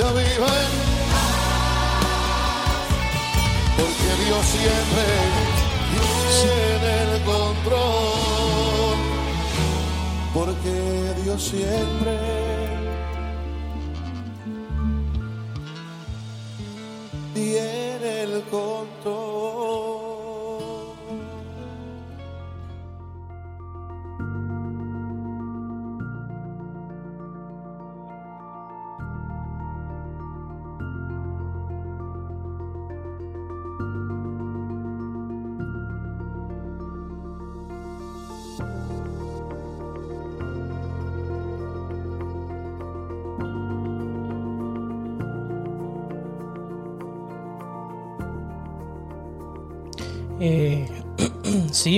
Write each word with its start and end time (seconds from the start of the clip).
ya 0.00 0.12
viva 0.12 0.50
en 0.64 0.72
porque 3.76 4.10
Dios 4.24 4.44
siempre 4.56 5.06
tiene 6.40 6.92
el 7.02 7.22
control, 7.22 8.98
porque 10.32 10.74
Dios 11.22 11.42
siempre 11.42 12.79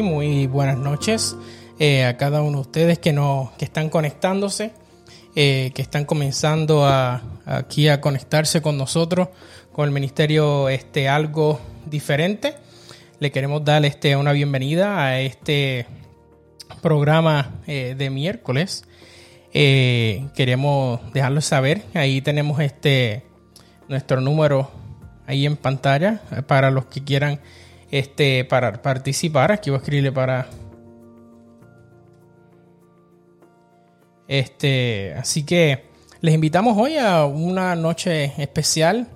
muy 0.01 0.47
buenas 0.47 0.79
noches 0.79 1.37
eh, 1.79 2.07
a 2.07 2.17
cada 2.17 2.41
uno 2.41 2.59
de 2.59 2.61
ustedes 2.63 2.99
que, 2.99 3.13
no, 3.13 3.53
que 3.59 3.67
están 3.67 3.91
conectándose, 3.91 4.71
eh, 5.35 5.71
que 5.75 5.83
están 5.83 6.07
comenzando 6.07 6.87
a, 6.87 7.23
aquí 7.45 7.89
a 7.89 8.01
conectarse 8.01 8.63
con 8.63 8.79
nosotros, 8.79 9.29
con 9.73 9.85
el 9.87 9.91
ministerio 9.91 10.71
este, 10.71 11.11
algo 11.11 11.61
diferente. 11.85 12.55
Le 13.19 13.31
queremos 13.33 13.65
dar 13.65 13.85
este, 13.85 14.17
una 14.17 14.33
bienvenida 14.33 15.05
a 15.05 15.21
este 15.21 15.87
programa 16.81 17.51
de 17.67 18.11
miércoles. 18.11 18.85
queremos 19.53 21.01
dejarlo 21.13 21.43
saber, 21.43 21.83
ahí 21.93 22.23
tenemos 22.23 22.61
este 22.61 23.25
nuestro 23.89 24.23
número 24.23 24.71
ahí 25.27 25.45
en 25.45 25.57
pantalla 25.57 26.23
para 26.47 26.71
los 26.71 26.87
que 26.87 27.05
quieran 27.05 27.41
este, 27.93 28.45
para 28.45 28.83
participar. 28.83 29.53
Aquí 29.53 29.71
voy 29.71 29.77
a 29.77 29.83
escribirle 29.83 30.11
para. 30.11 30.49
Este, 34.27 35.15
así 35.15 35.45
que 35.45 35.85
les 36.21 36.35
invitamos 36.35 36.77
hoy 36.79 36.97
a 36.97 37.27
una 37.27 37.77
noche 37.77 38.33
especial 38.43 39.09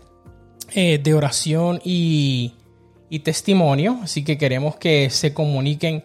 eh, 0.74 0.98
de 1.02 1.14
oración 1.14 1.80
y, 1.82 2.52
y, 3.08 3.20
testimonio. 3.20 3.98
Así 4.02 4.24
que 4.24 4.36
queremos 4.36 4.76
que 4.76 5.08
se 5.08 5.32
comuniquen 5.32 6.04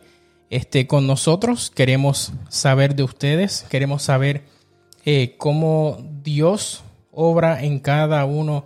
este, 0.49 0.87
con 0.87 1.07
nosotros. 1.07 1.71
Queremos 1.71 2.31
saber 2.47 2.95
de 2.95 3.03
ustedes. 3.03 3.65
Queremos 3.69 4.03
saber 4.03 4.43
eh, 5.03 5.35
cómo 5.37 5.97
Dios 6.23 6.83
obra 7.11 7.63
en 7.63 7.79
cada 7.79 8.23
uno 8.23 8.65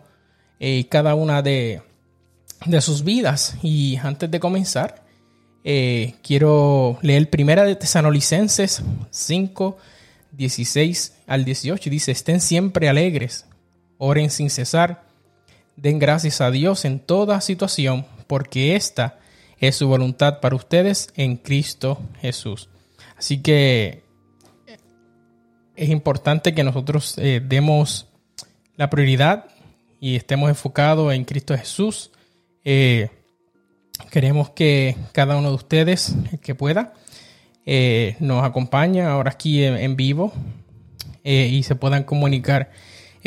y 0.59 0.81
eh, 0.81 0.87
cada 0.89 1.15
una 1.15 1.41
de, 1.41 1.81
de 2.65 2.81
sus 2.81 3.03
vidas. 3.03 3.57
Y 3.61 3.97
antes 3.97 4.29
de 4.31 4.39
comenzar, 4.39 5.03
eh, 5.63 6.15
quiero 6.21 6.99
leer 7.01 7.29
primera 7.29 7.63
de 7.63 7.75
Tesanolicenses 7.75 8.83
5, 9.09 9.77
16 10.31 11.13
al 11.27 11.45
18. 11.45 11.89
Dice, 11.89 12.11
estén 12.11 12.39
siempre 12.39 12.89
alegres, 12.89 13.45
oren 13.97 14.29
sin 14.29 14.49
cesar, 14.49 15.03
den 15.75 15.99
gracias 15.99 16.41
a 16.41 16.51
Dios 16.51 16.85
en 16.85 16.99
toda 16.99 17.41
situación, 17.41 18.05
porque 18.27 18.75
esta 18.75 19.19
es 19.59 19.75
su 19.77 19.87
voluntad 19.87 20.39
para 20.39 20.55
ustedes 20.55 21.09
en 21.15 21.37
Cristo 21.37 21.99
Jesús. 22.21 22.69
Así 23.17 23.41
que 23.41 24.03
es 25.75 25.89
importante 25.89 26.53
que 26.53 26.63
nosotros 26.63 27.17
eh, 27.17 27.41
demos 27.43 28.07
la 28.77 28.89
prioridad 28.89 29.45
y 29.99 30.15
estemos 30.15 30.49
enfocados 30.49 31.13
en 31.13 31.25
Cristo 31.25 31.57
Jesús 31.57 32.11
eh, 32.67 33.09
queremos 34.09 34.49
que 34.49 34.97
cada 35.11 35.37
uno 35.37 35.49
de 35.49 35.55
ustedes 35.55 36.15
que 36.41 36.55
pueda 36.55 36.93
eh, 37.67 38.15
nos 38.19 38.43
acompañe 38.43 39.03
ahora 39.03 39.29
aquí 39.31 39.63
en, 39.63 39.95
vivo 39.95 40.33
eh, 41.23 41.47
y 41.51 41.61
se 41.61 41.75
puedan 41.75 42.03
comunicar 42.03 42.71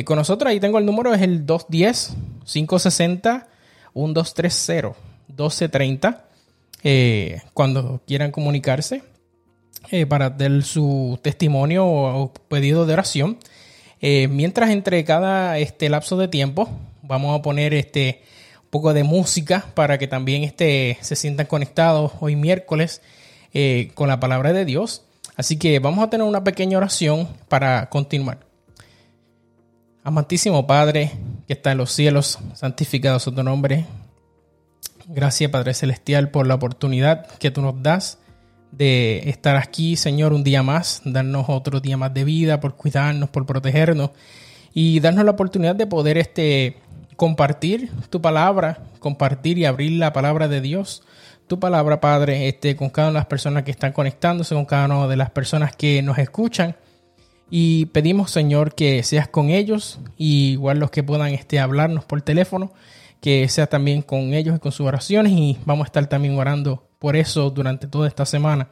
con 0.04 0.16
nosotros. 0.16 0.50
Ahí 0.50 0.58
tengo 0.60 0.78
el 0.78 0.86
número, 0.86 1.14
es 1.14 1.22
el 1.22 1.46
210-560-1230. 1.46 3.44
1230. 3.94 6.24
cuando 7.54 8.02
quieran 8.06 8.32
comunicarse 8.32 9.02
para 10.08 10.30
dar 10.30 10.62
su 10.62 11.18
testimonio 11.22 11.86
o, 11.86 12.32
pedido 12.48 12.86
de 12.86 12.92
oración. 12.92 13.38
mientras 14.00 14.70
entre 14.70 15.04
cada 15.04 15.58
este 15.58 15.88
lapso 15.88 16.16
de 16.16 16.28
tiempo 16.28 16.68
vamos 17.02 17.38
a 17.38 17.42
poner 17.42 17.74
este 17.74 18.22
poco 18.70 18.92
de 18.94 19.04
música 19.04 19.66
para 19.74 19.98
que 19.98 20.06
también 20.06 20.44
este, 20.44 20.98
se 21.00 21.16
sientan 21.16 21.46
conectados 21.46 22.12
hoy 22.20 22.36
miércoles 22.36 23.02
eh, 23.52 23.90
con 23.94 24.08
la 24.08 24.20
palabra 24.20 24.52
de 24.52 24.64
Dios. 24.64 25.02
Así 25.36 25.56
que 25.56 25.78
vamos 25.78 26.04
a 26.04 26.10
tener 26.10 26.26
una 26.26 26.44
pequeña 26.44 26.78
oración 26.78 27.28
para 27.48 27.88
continuar. 27.88 28.40
Amantísimo 30.04 30.66
Padre 30.66 31.12
que 31.46 31.54
está 31.54 31.72
en 31.72 31.78
los 31.78 31.92
cielos, 31.92 32.38
santificado 32.54 33.18
sea 33.18 33.34
tu 33.34 33.42
nombre. 33.42 33.86
Gracias 35.06 35.50
Padre 35.50 35.74
Celestial 35.74 36.30
por 36.30 36.46
la 36.46 36.54
oportunidad 36.54 37.26
que 37.38 37.50
tú 37.50 37.62
nos 37.62 37.82
das 37.82 38.18
de 38.70 39.28
estar 39.30 39.56
aquí, 39.56 39.96
Señor, 39.96 40.32
un 40.32 40.44
día 40.44 40.62
más, 40.62 41.00
darnos 41.04 41.46
otro 41.48 41.80
día 41.80 41.96
más 41.96 42.12
de 42.12 42.24
vida, 42.24 42.60
por 42.60 42.76
cuidarnos, 42.76 43.30
por 43.30 43.46
protegernos 43.46 44.10
y 44.74 45.00
darnos 45.00 45.24
la 45.24 45.30
oportunidad 45.30 45.74
de 45.74 45.86
poder 45.86 46.18
este, 46.18 46.76
compartir 47.18 47.90
tu 48.10 48.22
palabra, 48.22 48.78
compartir 49.00 49.58
y 49.58 49.64
abrir 49.64 49.90
la 49.98 50.12
palabra 50.12 50.46
de 50.46 50.60
Dios, 50.60 51.02
tu 51.48 51.58
palabra, 51.58 52.00
Padre, 52.00 52.46
este, 52.46 52.76
con 52.76 52.90
cada 52.90 53.08
una 53.08 53.14
de 53.14 53.22
las 53.22 53.26
personas 53.26 53.64
que 53.64 53.72
están 53.72 53.92
conectándose, 53.92 54.54
con 54.54 54.64
cada 54.64 54.84
una 54.84 55.08
de 55.08 55.16
las 55.16 55.30
personas 55.30 55.74
que 55.74 56.00
nos 56.00 56.16
escuchan. 56.18 56.76
Y 57.50 57.86
pedimos, 57.86 58.30
Señor, 58.30 58.72
que 58.76 59.02
seas 59.02 59.26
con 59.26 59.50
ellos 59.50 59.98
igual 60.16 60.78
los 60.78 60.92
que 60.92 61.02
puedan 61.02 61.34
este, 61.34 61.58
hablarnos 61.58 62.04
por 62.04 62.22
teléfono, 62.22 62.72
que 63.20 63.48
sea 63.48 63.66
también 63.66 64.02
con 64.02 64.32
ellos 64.32 64.54
y 64.54 64.60
con 64.60 64.70
sus 64.70 64.86
oraciones. 64.86 65.32
Y 65.32 65.58
vamos 65.64 65.86
a 65.86 65.88
estar 65.88 66.06
también 66.06 66.38
orando 66.38 66.86
por 67.00 67.16
eso 67.16 67.50
durante 67.50 67.88
toda 67.88 68.06
esta 68.06 68.26
semana. 68.26 68.68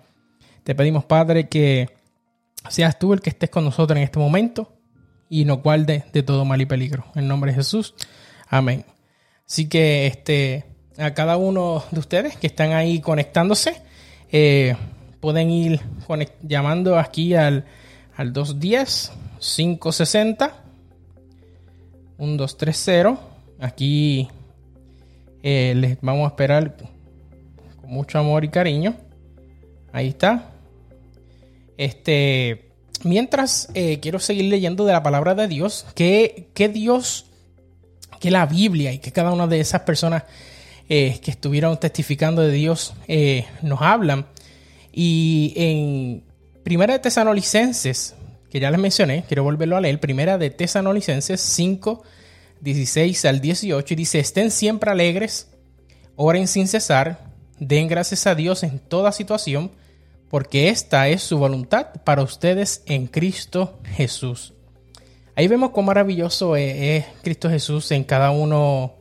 Te 0.63 0.77
pedimos, 0.77 1.05
Padre, 1.05 1.49
que 1.49 1.97
seas 2.69 2.97
tú 2.97 3.13
el 3.13 3.21
que 3.21 3.31
estés 3.31 3.51
con 3.51 3.65
nosotros 3.65 3.97
en 3.97 4.05
este 4.05 4.21
momento 4.21 4.73
y 5.29 5.45
nos 5.47 5.65
guarde 5.65 6.05
de 6.13 6.23
todo 6.23 6.45
mal 6.45 6.61
y 6.61 6.67
peligro. 6.67 7.07
En 7.17 7.27
nombre 7.27 7.51
de 7.51 7.57
Jesús. 7.57 7.93
Amén. 8.49 8.85
Así 9.47 9.69
que 9.69 10.07
este, 10.07 10.65
a 10.99 11.15
cada 11.15 11.37
uno 11.37 11.85
de 11.91 12.01
ustedes 12.01 12.37
que 12.37 12.47
están 12.47 12.73
ahí 12.73 13.01
conectándose, 13.01 13.83
eh, 14.31 14.77
pueden 15.21 15.51
ir 15.51 15.81
llamando 16.43 16.99
aquí 16.99 17.35
al, 17.35 17.67
al 18.17 18.33
210-560. 18.33 20.53
1230. 22.19 23.21
Aquí 23.61 24.29
eh, 25.43 25.75
les 25.77 26.01
vamos 26.01 26.25
a 26.25 26.29
esperar 26.29 26.77
con 27.81 27.91
mucho 27.91 28.19
amor 28.19 28.45
y 28.45 28.49
cariño. 28.49 28.97
Ahí 29.93 30.09
está. 30.09 30.51
Este, 31.77 32.71
mientras 33.05 33.69
eh, 33.75 34.01
quiero 34.01 34.19
seguir 34.19 34.47
leyendo 34.47 34.87
de 34.87 34.93
la 34.93 35.03
palabra 35.03 35.35
de 35.35 35.47
Dios, 35.47 35.85
que 35.95 36.49
Dios 36.73 37.27
que 38.21 38.31
la 38.31 38.47
Biblia 38.47 38.93
y 38.93 38.99
que 38.99 39.13
cada 39.13 39.33
una 39.33 39.47
de 39.47 39.61
esas 39.61 39.83
personas 39.83 40.25
eh, 40.89 41.19
que 41.21 41.33
estuvieron 41.33 41.79
testificando 41.81 42.43
de 42.43 42.53
Dios 42.53 42.95
eh, 43.09 43.47
nos 43.63 43.83
hablan. 43.83 44.27
Y 44.93 45.53
en 45.57 46.23
Primera 46.63 46.95
de 46.95 46.99
Tesanolicenses, 47.01 48.15
que 48.51 48.61
ya 48.61 48.71
les 48.71 48.81
mencioné, 48.81 49.25
quiero 49.27 49.43
volverlo 49.43 49.77
a 49.77 49.81
leer, 49.81 50.01
Primera 50.01 50.39
de 50.39 50.51
Tesanolicenses 50.51 51.41
5, 51.41 52.03
16 52.61 53.25
al 53.25 53.41
18, 53.41 53.95
y 53.95 53.97
dice, 53.97 54.19
estén 54.19 54.51
siempre 54.51 54.91
alegres, 54.91 55.49
oren 56.15 56.49
sin 56.49 56.67
cesar, 56.67 57.21
den 57.59 57.89
gracias 57.89 58.27
a 58.27 58.35
Dios 58.35 58.63
en 58.63 58.79
toda 58.79 59.13
situación, 59.13 59.73
porque 60.29 60.69
esta 60.69 61.09
es 61.09 61.23
su 61.23 61.39
voluntad 61.39 61.89
para 62.05 62.23
ustedes 62.23 62.83
en 62.87 63.07
Cristo 63.07 63.79
Jesús. 63.85 64.56
Ahí 65.39 65.49
vemos 65.49 65.71
cuán 65.71 65.85
maravilloso 65.85 66.57
es, 66.57 67.05
Cristo 67.23 67.51
Jesús 67.51 67.93
en 67.93 68.05
cada 68.05 68.31
uno 68.31 68.95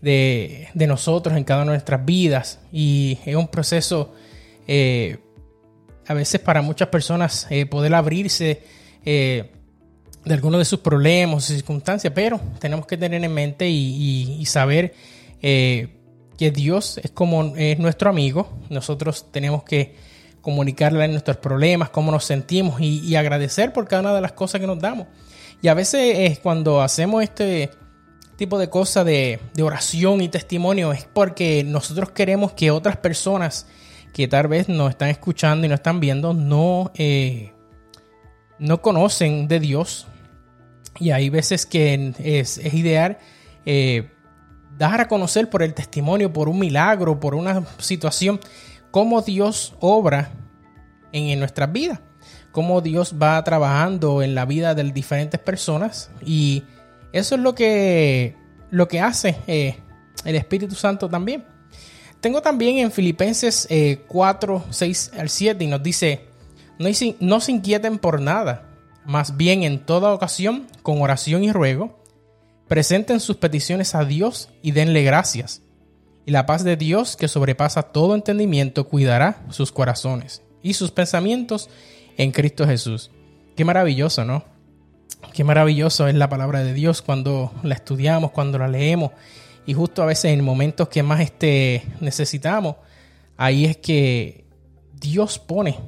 de, 0.00 0.68
nosotros, 0.74 1.36
en 1.36 1.42
cada 1.42 1.62
una 1.62 1.72
de 1.72 1.78
nuestras 1.78 2.04
vidas. 2.04 2.60
Y 2.72 3.18
es 3.26 3.34
un 3.34 3.48
proceso, 3.48 4.14
eh, 4.68 5.18
a 6.06 6.14
veces 6.14 6.40
para 6.40 6.62
muchas 6.62 6.86
personas, 6.86 7.48
eh, 7.50 7.66
poder 7.66 7.96
abrirse 7.96 8.62
eh, 9.04 9.50
de 10.24 10.34
algunos 10.34 10.60
de 10.60 10.66
sus 10.66 10.78
problemas 10.78 11.46
circunstancias, 11.46 12.12
pero 12.14 12.40
tenemos 12.60 12.86
que 12.86 12.96
tener 12.96 13.24
en 13.24 13.34
mente 13.34 13.68
y, 13.68 14.44
saber 14.46 14.94
que 15.40 16.50
Dios 16.52 17.00
es 17.02 17.10
como 17.10 17.56
es 17.56 17.80
nuestro 17.80 18.08
amigo. 18.08 18.48
Nosotros 18.70 19.32
tenemos 19.32 19.64
que 19.64 19.96
comunicarle 20.42 21.08
nuestros 21.08 21.38
problemas, 21.38 21.90
cómo 21.90 22.12
nos 22.12 22.24
sentimos 22.24 22.80
y, 22.80 23.16
agradecer 23.16 23.72
por 23.72 23.88
cada 23.88 24.02
una 24.02 24.14
de 24.14 24.20
las 24.20 24.30
cosas 24.30 24.60
que 24.60 24.68
nos 24.68 24.78
damos. 24.78 25.08
Y 25.62 25.68
a 25.68 25.74
veces 25.74 26.30
es 26.30 26.38
cuando 26.38 26.82
hacemos 26.82 27.22
este 27.22 27.70
tipo 28.36 28.58
de 28.58 28.68
cosas 28.68 29.06
de, 29.06 29.40
oración 29.62 30.20
y 30.20 30.28
testimonio 30.28 30.92
es 30.92 31.08
porque 31.12 31.64
nosotros 31.64 32.10
queremos 32.10 32.52
que 32.52 32.70
otras 32.70 32.96
personas 32.98 33.66
que 34.12 34.28
tal 34.28 34.48
vez 34.48 34.68
nos 34.68 34.90
están 34.90 35.08
escuchando 35.08 35.66
y 35.66 35.68
nos 35.68 35.80
están 35.80 36.00
viendo 36.00 36.34
no, 36.34 36.92
eh, 36.94 37.52
no 38.58 38.80
conocen 38.82 39.48
de 39.48 39.60
Dios, 39.60 40.06
y 40.98 41.10
hay 41.10 41.30
veces 41.30 41.66
que 41.66 42.14
es, 42.18 42.58
ideal 42.72 43.18
eh, 43.64 44.10
dar 44.76 45.00
a 45.00 45.08
conocer 45.08 45.50
por 45.50 45.62
el 45.62 45.74
testimonio, 45.74 46.32
por 46.32 46.48
un 46.48 46.58
milagro, 46.58 47.18
por 47.18 47.34
una 47.34 47.64
situación, 47.78 48.40
cómo 48.90 49.22
Dios 49.22 49.74
obra 49.80 50.30
en, 51.12 51.38
nuestras 51.38 51.72
vidas, 51.72 52.00
cómo 52.56 52.80
Dios 52.80 53.16
va 53.22 53.44
trabajando 53.44 54.22
en 54.22 54.34
la 54.34 54.46
vida 54.46 54.74
de 54.74 54.82
diferentes 54.84 55.38
personas. 55.38 56.10
Y 56.24 56.62
eso 57.12 57.34
es 57.34 57.40
lo 57.42 57.54
que, 57.54 58.34
lo 58.70 58.88
que 58.88 58.98
hace 58.98 59.36
eh, 59.46 59.76
el 60.24 60.36
Espíritu 60.36 60.74
Santo 60.74 61.06
también. 61.06 61.44
Tengo 62.22 62.40
también 62.40 62.78
en 62.78 62.90
Filipenses 62.90 63.68
4, 64.06 64.56
eh, 64.56 64.68
6 64.70 65.10
al 65.18 65.28
7 65.28 65.64
y 65.64 65.66
nos 65.66 65.82
dice, 65.82 66.28
no, 66.78 66.88
no 67.20 67.40
se 67.40 67.52
inquieten 67.52 67.98
por 67.98 68.22
nada 68.22 68.70
más 69.04 69.36
bien 69.36 69.62
en 69.62 69.78
toda 69.84 70.14
ocasión, 70.14 70.66
con 70.82 71.02
oración 71.02 71.44
y 71.44 71.52
ruego, 71.52 72.02
presenten 72.68 73.20
sus 73.20 73.36
peticiones 73.36 73.94
a 73.94 74.06
Dios 74.06 74.48
y 74.62 74.70
denle 74.70 75.02
gracias. 75.02 75.60
Y 76.24 76.30
la 76.30 76.46
paz 76.46 76.64
de 76.64 76.78
Dios, 76.78 77.16
que 77.16 77.28
sobrepasa 77.28 77.82
todo 77.82 78.14
entendimiento, 78.14 78.88
cuidará 78.88 79.44
sus 79.50 79.72
corazones 79.72 80.40
y 80.62 80.72
sus 80.72 80.90
pensamientos 80.90 81.68
en 82.16 82.32
Cristo 82.32 82.66
Jesús. 82.66 83.10
Qué 83.56 83.64
maravilloso, 83.64 84.24
¿no? 84.24 84.44
Qué 85.32 85.44
maravilloso 85.44 86.08
es 86.08 86.14
la 86.14 86.28
palabra 86.28 86.62
de 86.62 86.72
Dios 86.72 87.02
cuando 87.02 87.52
la 87.62 87.74
estudiamos, 87.74 88.30
cuando 88.30 88.58
la 88.58 88.68
leemos. 88.68 89.12
Y 89.66 89.74
justo 89.74 90.02
a 90.02 90.06
veces 90.06 90.26
en 90.26 90.44
momentos 90.44 90.88
que 90.88 91.02
más 91.02 91.20
este, 91.20 91.82
necesitamos, 92.00 92.76
ahí 93.36 93.64
es 93.64 93.76
que 93.76 94.44
Dios 94.92 95.38
pone 95.38 95.78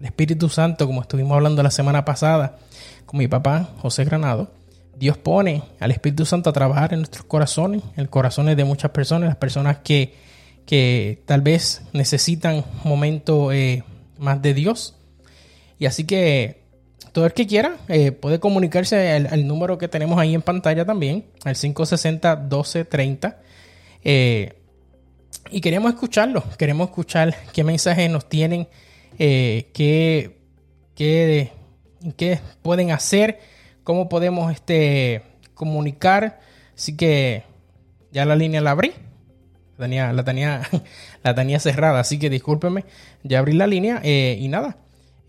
el 0.00 0.06
Espíritu 0.06 0.48
Santo, 0.48 0.86
como 0.86 1.02
estuvimos 1.02 1.36
hablando 1.36 1.62
la 1.62 1.70
semana 1.70 2.04
pasada 2.04 2.58
con 3.04 3.18
mi 3.18 3.28
papá 3.28 3.68
José 3.78 4.04
Granado, 4.04 4.50
Dios 4.96 5.16
pone 5.16 5.62
al 5.78 5.90
Espíritu 5.90 6.26
Santo 6.26 6.50
a 6.50 6.52
trabajar 6.52 6.92
en 6.92 7.00
nuestros 7.00 7.24
corazones, 7.24 7.82
en 7.96 8.04
los 8.04 8.10
corazones 8.10 8.56
de 8.56 8.64
muchas 8.64 8.90
personas, 8.90 9.28
las 9.28 9.36
personas 9.36 9.78
que, 9.78 10.14
que 10.66 11.22
tal 11.26 11.42
vez 11.42 11.82
necesitan 11.92 12.64
un 12.84 12.90
momento 12.90 13.52
eh, 13.52 13.84
más 14.18 14.40
de 14.42 14.54
Dios. 14.54 14.96
Y 15.80 15.86
así 15.86 16.04
que 16.04 16.60
todo 17.12 17.24
el 17.24 17.32
que 17.32 17.46
quiera 17.46 17.78
eh, 17.88 18.12
puede 18.12 18.38
comunicarse 18.38 19.12
al, 19.12 19.46
número 19.48 19.78
que 19.78 19.88
tenemos 19.88 20.20
ahí 20.20 20.34
en 20.34 20.42
pantalla 20.42 20.84
también, 20.84 21.24
al 21.42 21.54
560-1230. 21.54 23.36
Eh, 24.04 24.52
y 25.50 25.62
queremos 25.62 25.94
escucharlo, 25.94 26.44
queremos 26.58 26.90
escuchar 26.90 27.34
qué 27.54 27.64
mensajes 27.64 28.10
nos 28.10 28.28
tienen 28.28 28.68
eh, 29.18 29.70
qué, 29.72 30.36
pueden 32.62 32.90
hacer, 32.92 33.40
cómo 33.82 34.10
podemos 34.10 34.52
este, 34.52 35.22
comunicar. 35.54 36.40
Así 36.76 36.94
que 36.94 37.42
ya 38.12 38.26
la 38.26 38.36
línea 38.36 38.60
la 38.60 38.72
abrí. 38.72 38.92
Tenía, 39.78 40.12
la 40.12 40.24
tenía, 40.24 40.60
la 41.22 41.34
tenía 41.34 41.58
cerrada, 41.58 42.00
así 42.00 42.18
que 42.18 42.28
discúlpeme. 42.28 42.84
Ya 43.22 43.38
abrí 43.38 43.54
la 43.54 43.66
línea 43.66 44.02
y 44.04 44.46
nada. 44.48 44.76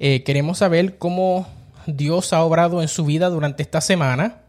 Eh, 0.03 0.24
queremos 0.24 0.57
saber 0.57 0.98
cómo 0.98 1.48
Dios 1.86 2.33
ha 2.33 2.44
obrado 2.44 2.81
en 2.81 2.88
su 2.88 3.06
vida 3.06 3.30
durante 3.30 3.62
esta 3.63 3.80
semana. 3.80 4.39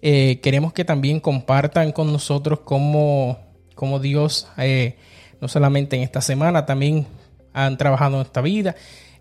queremos 0.00 0.72
que 0.72 0.84
también 0.84 1.18
compartan 1.18 1.90
con 1.90 2.12
nosotros 2.12 2.60
cómo, 2.60 3.38
cómo 3.74 3.98
Dios, 3.98 4.46
no 5.40 5.48
solamente 5.48 5.96
en 5.96 6.02
esta 6.02 6.20
semana, 6.20 6.66
también 6.66 7.06
han 7.54 7.78
trabajado 7.78 8.16
en 8.16 8.22
esta 8.22 8.42
vida. 8.42 8.74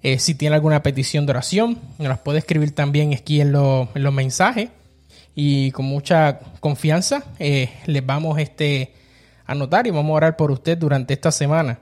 Eh, 0.04 0.20
si 0.20 0.36
tiene 0.36 0.56
alguna 0.56 0.84
petición 0.84 1.26
de 1.26 1.32
oración, 1.32 1.80
nos 1.98 2.10
las 2.10 2.20
puede 2.20 2.40
escribir 2.40 2.76
también 2.76 3.14
aquí 3.14 3.40
en, 3.40 3.54
los 3.54 4.14
mensajes. 4.14 4.70
Y 5.34 5.72
con 5.72 5.86
mucha 5.86 6.40
confianza 6.60 7.24
eh, 7.40 7.70
les 7.86 8.06
vamos 8.06 8.38
este, 8.38 8.94
a 9.46 9.54
anotar 9.54 9.88
y 9.88 9.92
vamos 9.92 10.12
a 10.12 10.16
orar 10.16 10.36
por 10.36 10.52
usted 10.52 10.78
durante 10.78 11.14
esta 11.14 11.32
semana. 11.32 11.80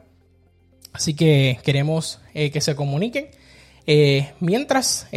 Así 0.94 1.16
que 1.16 1.60
queremos 1.64 2.22
eh, 2.36 2.52
que 2.52 2.62
se 2.62 2.76
comuniquen. 2.76 3.30
Mientras 4.40 5.08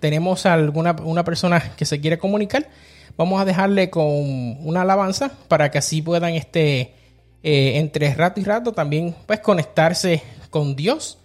tenemos 0.00 0.46
alguna 0.46 0.96
una 1.04 1.24
persona 1.24 1.74
que 1.76 1.84
se 1.84 2.00
quiere 2.00 2.18
comunicar, 2.18 2.68
vamos 3.16 3.40
a 3.40 3.44
dejarle 3.44 3.90
con 3.90 4.06
una 4.66 4.82
alabanza 4.82 5.32
para 5.48 5.70
que 5.70 5.78
así 5.78 6.02
puedan 6.02 6.34
este, 6.34 6.94
entre 7.42 8.14
rato 8.14 8.40
y 8.40 8.44
rato 8.44 8.72
también 8.72 9.14
pues 9.26 9.40
conectarse 9.40 10.22
con 10.50 10.76
Dios 10.76 11.18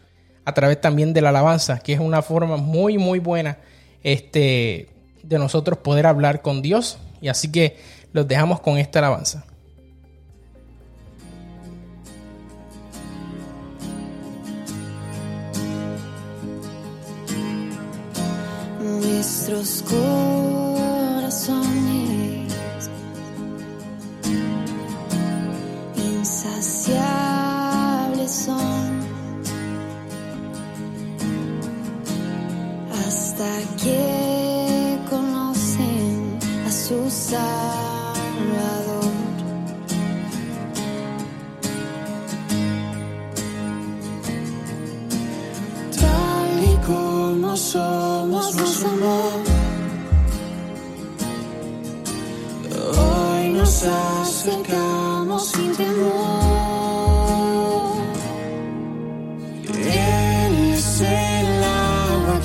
a 0.48 0.54
través 0.54 0.80
también 0.80 1.12
de 1.14 1.22
la 1.22 1.30
alabanza, 1.30 1.80
que 1.80 1.92
es 1.92 2.00
una 2.00 2.22
forma 2.22 2.56
muy, 2.56 2.98
muy 2.98 3.20
buena 3.20 3.58
este, 4.02 4.88
de 5.22 5.40
nosotros 5.40 5.80
poder 5.80 6.08
hablar 6.08 6.42
con 6.42 6.62
Dios. 6.62 7.00
Y 7.20 7.28
así 7.28 7.52
que 7.52 7.78
los 8.14 8.30
dejamos 8.30 8.62
con 8.62 8.78
esta 8.78 9.00
alabanza. 9.00 9.46
Nuestros 19.48 19.82
corazones 19.84 20.37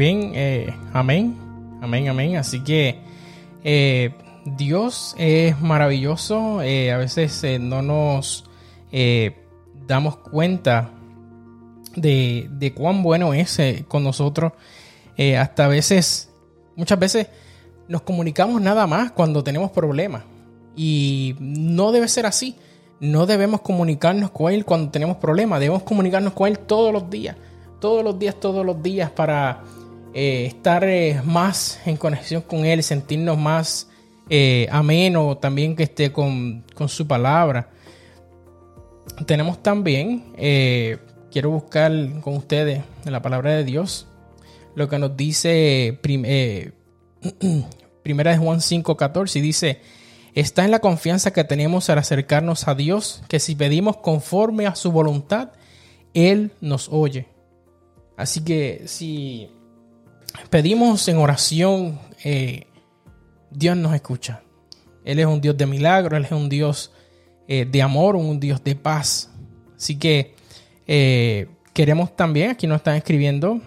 bien, 0.00 0.32
eh, 0.34 0.74
amén, 0.94 1.36
amén, 1.82 2.08
amén. 2.08 2.36
Así 2.36 2.60
que 2.60 3.00
eh, 3.62 4.14
Dios 4.46 5.14
es 5.18 5.60
maravilloso. 5.60 6.62
eh, 6.62 6.90
a 6.90 6.96
veces 6.96 7.44
no 7.60 7.82
nos 7.82 8.46
damos 9.86 10.16
cuenta 10.16 10.90
de, 11.94 12.48
de 12.50 12.72
cuán 12.72 13.02
bueno 13.02 13.34
es 13.34 13.60
con 13.88 14.02
nosotros. 14.02 14.52
Hasta 15.38 15.66
a 15.66 15.68
veces, 15.68 16.30
muchas 16.76 16.98
veces 16.98 17.26
nos 17.86 18.00
comunicamos 18.00 18.62
nada 18.62 18.86
más 18.86 19.12
cuando 19.12 19.44
tenemos 19.44 19.70
problemas. 19.70 20.22
Y 20.74 21.36
no 21.38 21.92
debe 21.92 22.08
ser 22.08 22.24
así. 22.24 22.56
No 23.00 23.26
debemos 23.26 23.60
comunicarnos 23.60 24.30
con 24.30 24.50
Él 24.50 24.64
cuando 24.64 24.90
tenemos 24.90 25.18
problemas. 25.18 25.60
Debemos 25.60 25.82
comunicarnos 25.82 26.32
con 26.32 26.48
Él 26.48 26.58
todos 26.58 26.90
los 26.90 27.10
días. 27.10 27.36
Todos 27.80 28.02
los 28.02 28.18
días, 28.18 28.34
todos 28.40 28.64
los 28.64 28.82
días 28.82 29.10
para 29.10 29.62
eh, 30.14 30.46
estar 30.46 30.84
eh, 30.84 31.20
más 31.24 31.80
en 31.86 31.96
conexión 31.96 32.42
con 32.42 32.64
Él, 32.64 32.82
sentirnos 32.82 33.38
más 33.38 33.88
eh, 34.28 34.68
ameno 34.70 35.36
también 35.38 35.76
que 35.76 35.84
esté 35.84 36.12
con, 36.12 36.64
con 36.74 36.88
su 36.88 37.06
palabra. 37.06 37.70
Tenemos 39.26 39.62
también, 39.62 40.32
eh, 40.36 40.98
quiero 41.30 41.50
buscar 41.50 41.92
con 42.22 42.36
ustedes 42.36 42.82
en 43.04 43.12
la 43.12 43.22
palabra 43.22 43.52
de 43.54 43.64
Dios 43.64 44.06
lo 44.74 44.88
que 44.88 44.98
nos 44.98 45.16
dice 45.16 45.98
prim- 46.00 46.24
Primera 48.02 48.30
de 48.30 48.38
Juan 48.38 48.60
5:14 48.60 49.36
y 49.36 49.40
dice, 49.40 49.80
está 50.34 50.64
en 50.64 50.70
la 50.70 50.78
confianza 50.78 51.32
que 51.32 51.44
tenemos 51.44 51.90
al 51.90 51.98
acercarnos 51.98 52.66
a 52.66 52.74
Dios, 52.74 53.22
que 53.28 53.40
si 53.40 53.54
pedimos 53.54 53.98
conforme 53.98 54.66
a 54.66 54.74
su 54.74 54.90
voluntad, 54.90 55.50
Él 56.14 56.52
nos 56.60 56.88
oye. 56.88 57.28
Así 58.16 58.42
que 58.42 58.82
si 58.86 59.50
pedimos 60.50 61.06
en 61.08 61.18
oración, 61.18 61.98
eh, 62.24 62.66
Dios 63.50 63.76
nos 63.76 63.94
escucha. 63.94 64.42
Él 65.04 65.18
es 65.18 65.26
un 65.26 65.40
Dios 65.40 65.56
de 65.56 65.66
milagro, 65.66 66.16
Él 66.16 66.24
es 66.24 66.32
un 66.32 66.48
Dios 66.48 66.92
eh, 67.48 67.66
de 67.70 67.82
amor, 67.82 68.16
un 68.16 68.38
Dios 68.38 68.62
de 68.62 68.74
paz. 68.76 69.30
Así 69.76 69.96
que 69.98 70.34
eh, 70.86 71.48
queremos 71.72 72.14
también, 72.14 72.50
aquí 72.50 72.66
nos 72.66 72.76
están 72.76 72.96
escribiendo, 72.96 73.60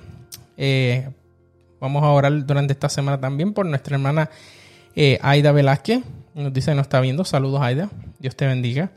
vamos 1.79 2.03
a 2.03 2.09
orar 2.09 2.45
durante 2.45 2.73
esta 2.73 2.87
semana 2.87 3.19
también 3.19 3.53
por 3.53 3.65
nuestra 3.65 3.95
hermana 3.95 4.29
Aida 5.21 5.51
Velázquez. 5.51 6.01
Nos 6.35 6.53
dice 6.53 6.71
que 6.71 6.75
nos 6.75 6.85
está 6.85 6.99
viendo. 7.01 7.25
Saludos, 7.25 7.61
Aida. 7.61 7.89
Dios 8.19 8.35
te 8.35 8.47
bendiga. 8.47 8.91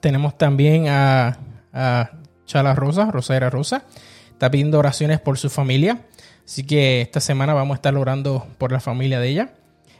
Tenemos 0.00 0.36
también 0.38 0.88
a, 0.88 1.38
a 1.72 2.10
Chala 2.46 2.74
Rosa, 2.74 3.10
Rosera 3.10 3.50
Rosa. 3.50 3.84
Está 4.30 4.50
pidiendo 4.50 4.78
oraciones 4.78 5.20
por 5.20 5.38
su 5.38 5.50
familia. 5.50 6.00
Así 6.44 6.64
que 6.64 7.00
esta 7.00 7.20
semana 7.20 7.54
vamos 7.54 7.74
a 7.74 7.76
estar 7.76 7.96
orando 7.96 8.46
por 8.58 8.72
la 8.72 8.80
familia 8.80 9.20
de 9.20 9.28
ella. 9.28 9.54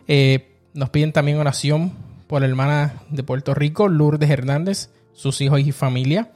Eh, 0.08 0.54
nos 0.74 0.90
piden 0.90 1.12
también 1.12 1.38
oración 1.38 1.92
por 2.26 2.42
la 2.42 2.48
hermana 2.48 3.02
de 3.10 3.22
Puerto 3.22 3.54
Rico, 3.54 3.86
Lourdes 3.88 4.30
Hernández, 4.30 4.90
sus 5.12 5.40
hijos 5.40 5.60
y 5.60 5.70
familia. 5.72 6.32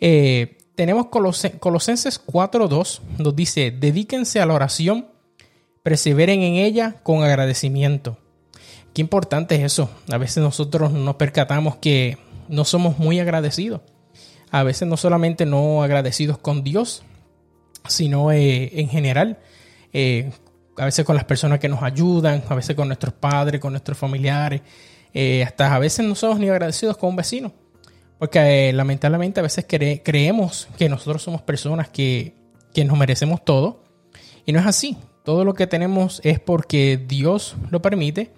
Eh, 0.00 0.56
tenemos 0.74 1.06
Colose- 1.06 1.58
Colosenses 1.58 2.20
4.2. 2.24 3.00
Nos 3.18 3.36
dice, 3.36 3.70
dedíquense 3.70 4.40
a 4.40 4.46
la 4.46 4.54
oración, 4.54 5.06
perseveren 5.82 6.42
en 6.42 6.54
ella 6.54 6.96
con 7.02 7.22
agradecimiento. 7.22 8.18
Qué 8.94 9.00
importante 9.02 9.56
es 9.56 9.62
eso. 9.62 9.90
A 10.10 10.18
veces 10.18 10.42
nosotros 10.42 10.92
nos 10.92 11.16
percatamos 11.16 11.76
que 11.76 12.18
no 12.48 12.64
somos 12.64 12.98
muy 12.98 13.20
agradecidos. 13.20 13.80
A 14.50 14.62
veces 14.62 14.88
no 14.88 14.96
solamente 14.96 15.44
no 15.46 15.82
agradecidos 15.82 16.38
con 16.38 16.64
Dios, 16.64 17.02
sino 17.86 18.32
eh, 18.32 18.80
en 18.80 18.88
general. 18.88 19.38
Eh, 19.92 20.30
a 20.76 20.84
veces 20.84 21.04
con 21.04 21.16
las 21.16 21.24
personas 21.24 21.58
que 21.58 21.68
nos 21.68 21.82
ayudan, 21.82 22.42
a 22.48 22.54
veces 22.54 22.76
con 22.76 22.86
nuestros 22.88 23.12
padres, 23.14 23.60
con 23.60 23.72
nuestros 23.72 23.98
familiares, 23.98 24.60
eh, 25.14 25.42
hasta 25.42 25.74
a 25.74 25.78
veces 25.78 26.06
no 26.06 26.14
somos 26.14 26.38
ni 26.38 26.48
agradecidos 26.48 26.96
con 26.96 27.10
un 27.10 27.16
vecino. 27.16 27.52
Porque 28.18 28.72
lamentablemente 28.72 29.40
a 29.40 29.44
veces 29.44 29.64
creemos 29.68 30.68
que 30.76 30.88
nosotros 30.88 31.22
somos 31.22 31.42
personas 31.42 31.88
que, 31.88 32.34
que 32.74 32.84
nos 32.84 32.98
merecemos 32.98 33.44
todo. 33.44 33.84
Y 34.44 34.52
no 34.52 34.58
es 34.58 34.66
así. 34.66 34.96
Todo 35.24 35.44
lo 35.44 35.54
que 35.54 35.66
tenemos 35.66 36.20
es 36.24 36.40
porque 36.40 36.96
Dios 37.06 37.56
lo 37.70 37.82
permite 37.82 38.32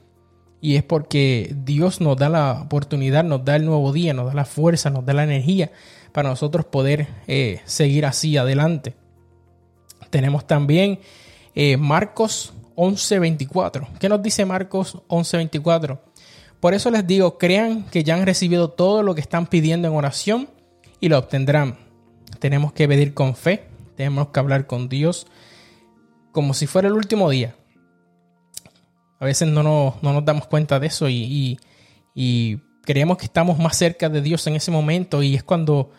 y 0.61 0.77
es 0.77 0.83
porque 0.83 1.55
Dios 1.57 2.01
nos 2.01 2.17
da 2.17 2.29
la 2.29 2.63
oportunidad, 2.63 3.25
nos 3.25 3.45
da 3.45 3.57
el 3.57 3.65
nuevo 3.65 3.93
día, 3.93 4.13
nos 4.13 4.27
da 4.27 4.35
la 4.35 4.45
fuerza, 4.45 4.91
nos 4.91 5.07
da 5.07 5.15
la 5.15 5.25
energía 5.25 5.71
para 6.13 6.29
nosotros 6.29 6.67
poder 6.67 7.09
eh, 7.27 7.61
seguir 7.65 8.05
así 8.05 8.37
adelante. 8.37 8.95
Tenemos 10.11 10.47
también 10.47 10.99
eh, 11.55 11.77
Marcos 11.77 12.53
11:24. 12.77 13.99
¿Qué 13.99 14.09
nos 14.09 14.23
dice 14.23 14.45
Marcos 14.45 14.99
11:24? 15.09 15.99
Por 16.61 16.75
eso 16.75 16.91
les 16.91 17.07
digo, 17.07 17.39
crean 17.39 17.85
que 17.85 18.05
ya 18.05 18.15
han 18.15 18.27
recibido 18.27 18.69
todo 18.69 19.03
lo 19.03 19.15
que 19.15 19.23
están 19.23 19.47
pidiendo 19.47 19.89
en 19.89 19.95
oración 19.95 20.49
y 21.01 21.09
lo 21.09 21.19
obtendrán. 21.19 21.79
Tenemos 22.39 22.73
que 22.73 22.87
pedir 22.87 23.15
con 23.15 23.35
fe, 23.35 23.65
tenemos 23.97 24.29
que 24.29 24.41
hablar 24.41 24.67
con 24.67 24.89
Dios 24.89 25.27
como 26.33 26.55
si 26.55 26.67
fuera 26.67 26.89
el 26.89 26.95
último 26.95 27.31
día. 27.31 27.55
A 29.19 29.25
veces 29.25 29.49
no 29.49 29.63
nos, 29.63 30.25
damos 30.25 30.47
cuenta 30.47 30.79
de 30.79 30.87
eso 30.87 31.09
y, 31.09 31.59
creemos 32.85 33.19
que 33.19 33.27
estamos 33.27 33.59
más 33.59 33.77
cerca 33.77 34.09
de 34.09 34.21
Dios 34.21 34.47
en 34.47 34.57
ese 34.57 34.71
momento 34.71 35.23
y 35.23 35.37
es 35.37 35.45
cuando 35.45 35.91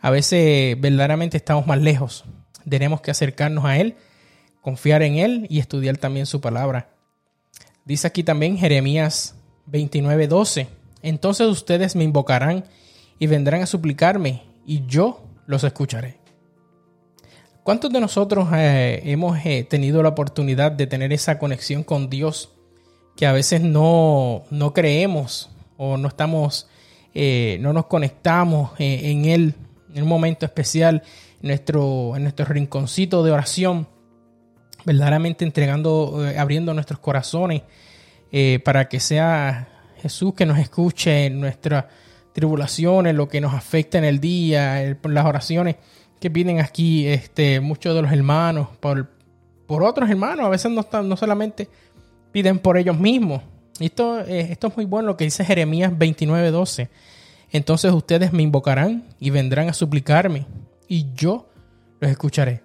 a 0.00 0.10
veces 0.10 0.80
verdaderamente 0.80 1.36
estamos 1.36 1.66
más 1.66 1.80
lejos. 1.80 2.24
Tenemos 2.68 3.00
que 3.00 3.10
acercarnos 3.10 3.64
a 3.64 3.76
Él, 3.78 3.96
confiar 4.60 5.02
en 5.02 5.16
Él 5.16 5.46
y 5.48 5.58
estudiar 5.58 5.96
también 5.96 6.26
su 6.26 6.40
palabra. 6.40 6.90
Dice 7.84 8.06
aquí 8.06 8.22
también 8.22 8.58
Jeremías 8.58 9.34
29:12. 9.70 10.66
Entonces 11.02 11.46
ustedes 11.48 11.96
me 11.96 12.04
invocarán 12.04 12.64
y 13.18 13.26
vendrán 13.26 13.62
a 13.62 13.66
suplicarme 13.66 14.42
y 14.66 14.84
yo 14.86 15.22
los 15.46 15.64
escucharé. 15.64 16.18
¿Cuántos 17.62 17.92
de 17.92 18.00
nosotros 18.00 18.48
eh, 18.54 19.02
hemos 19.04 19.38
eh, 19.44 19.66
tenido 19.68 20.02
la 20.02 20.08
oportunidad 20.10 20.72
de 20.72 20.86
tener 20.86 21.12
esa 21.12 21.38
conexión 21.38 21.82
con 21.82 22.08
Dios 22.08 22.50
que 23.16 23.26
a 23.26 23.32
veces 23.32 23.60
no, 23.60 24.44
no 24.50 24.72
creemos 24.72 25.50
o 25.76 25.96
no 25.96 26.08
estamos, 26.08 26.68
eh, 27.14 27.58
no 27.60 27.72
nos 27.72 27.86
conectamos 27.86 28.72
en 28.78 29.26
Él 29.26 29.54
en 29.94 30.02
un 30.02 30.08
momento 30.08 30.46
especial, 30.46 31.02
en 31.42 31.48
nuestro, 31.48 32.16
en 32.16 32.22
nuestro 32.22 32.46
rinconcito 32.46 33.22
de 33.22 33.32
oración, 33.32 33.88
verdaderamente 34.84 35.44
entregando, 35.44 36.24
abriendo 36.38 36.72
nuestros 36.72 37.00
corazones 37.00 37.62
para 38.64 38.88
que 38.88 39.00
sea 39.00 39.68
Jesús 40.00 40.34
que 40.34 40.46
nos 40.46 40.58
escuche 40.58 41.26
en 41.26 41.40
nuestras 41.40 41.86
tribulaciones, 42.32 43.14
lo 43.14 43.28
que 43.28 43.40
nos 43.40 43.54
afecta 43.54 43.98
en 43.98 44.04
el 44.04 44.20
día, 44.20 44.96
las 45.02 45.26
oraciones 45.26 45.76
que 46.20 46.30
piden 46.30 46.60
aquí 46.60 47.06
este, 47.06 47.60
muchos 47.60 47.94
de 47.94 48.02
los 48.02 48.12
hermanos, 48.12 48.68
por, 48.78 49.10
por 49.66 49.82
otros 49.82 50.08
hermanos, 50.10 50.46
a 50.46 50.48
veces 50.48 50.70
no, 50.70 50.86
no 51.02 51.16
solamente 51.16 51.68
piden 52.32 52.58
por 52.58 52.76
ellos 52.76 52.98
mismos. 52.98 53.42
Esto, 53.80 54.20
eh, 54.20 54.48
esto 54.50 54.68
es 54.68 54.76
muy 54.76 54.84
bueno 54.84 55.08
lo 55.08 55.16
que 55.16 55.24
dice 55.24 55.44
Jeremías 55.44 55.92
29:12. 55.92 56.88
Entonces 57.52 57.92
ustedes 57.92 58.32
me 58.32 58.42
invocarán 58.42 59.04
y 59.18 59.30
vendrán 59.30 59.68
a 59.68 59.72
suplicarme 59.72 60.46
y 60.86 61.06
yo 61.14 61.48
los 61.98 62.10
escucharé. 62.10 62.62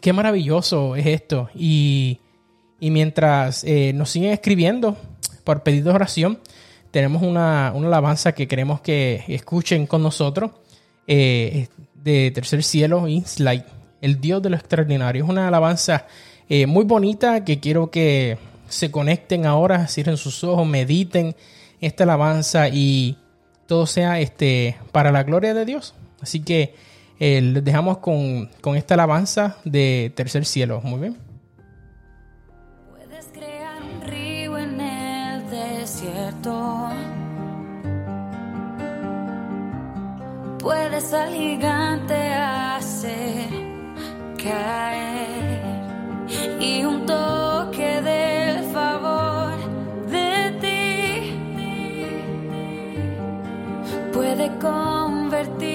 Qué 0.00 0.12
maravilloso 0.12 0.96
es 0.96 1.06
esto. 1.06 1.50
Y, 1.54 2.20
mientras 2.90 3.64
eh, 3.64 3.92
nos 3.94 4.10
siguen 4.10 4.32
escribiendo 4.32 4.96
por 5.44 5.62
pedido 5.62 5.90
de 5.90 5.94
oración, 5.94 6.38
tenemos 6.90 7.22
una, 7.22 7.68
alabanza 7.68 8.32
que 8.32 8.48
queremos 8.48 8.80
que 8.80 9.24
escuchen 9.28 9.86
con 9.86 10.02
nosotros 10.02 10.50
eh, 11.06 11.68
de 11.94 12.30
Tercer 12.32 12.62
Cielo, 12.62 13.08
Insight, 13.08 13.64
el 14.00 14.20
Dios 14.20 14.42
de 14.42 14.50
lo 14.50 14.56
extraordinario. 14.56 15.24
Es 15.24 15.30
una 15.30 15.48
alabanza 15.48 16.06
muy 16.66 16.84
bonita 16.84 17.46
que 17.46 17.60
quiero 17.60 17.90
que 17.90 18.36
se 18.68 18.90
conecten 18.90 19.46
ahora, 19.46 19.86
cierren 19.86 20.16
sus 20.16 20.44
ojos, 20.44 20.66
mediten 20.66 21.34
esta 21.80 22.04
alabanza 22.04 22.68
y 22.68 23.16
todo 23.66 23.86
sea 23.86 24.20
este, 24.20 24.76
para 24.92 25.12
la 25.12 25.22
gloria 25.22 25.54
de 25.54 25.64
Dios. 25.64 25.94
Así 26.20 26.40
que 26.40 26.74
eh, 27.18 27.40
les 27.40 27.64
dejamos 27.64 27.98
con, 27.98 28.50
con 28.60 28.76
esta 28.76 28.94
alabanza 28.94 29.56
de 29.64 30.12
Tercer 30.14 30.44
Cielo. 30.44 30.80
Muy 30.82 31.00
bien. 31.00 31.31
Puedes 40.58 41.12
al 41.12 41.32
gigante 41.32 42.14
hacer 42.14 43.48
caer 44.42 45.62
y 46.60 46.84
un 46.84 47.06
toque 47.06 48.00
del 48.02 48.64
favor 48.72 49.52
de 50.10 50.50
ti 50.60 51.32
puede 54.12 54.50
convertir 54.58 55.71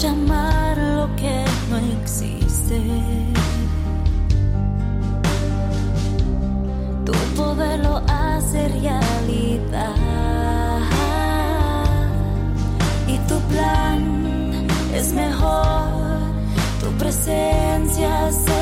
llamar 0.00 0.76
lo 0.76 1.16
que 1.16 1.44
no 1.70 1.76
existe. 2.00 2.80
Tu 7.04 7.12
poder 7.36 7.80
lo 7.80 8.02
hace 8.08 8.68
realidad. 8.68 9.94
Y 13.06 13.18
tu 13.28 13.38
plan 13.52 14.66
es 14.94 15.12
mejor. 15.12 15.86
Tu 16.80 16.90
presencia 16.98 18.30
se 18.32 18.55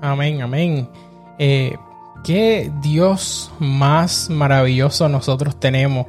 Amén, 0.00 0.42
amén. 0.42 0.88
Eh, 1.38 1.76
qué 2.22 2.70
Dios 2.82 3.50
más 3.58 4.30
maravilloso 4.30 5.08
nosotros 5.08 5.58
tenemos. 5.58 6.06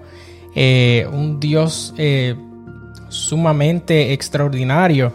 Eh, 0.56 1.08
un 1.12 1.39
Dios 1.39 1.93
eh, 1.97 2.36
sumamente 3.10 4.13
extraordinario. 4.13 5.13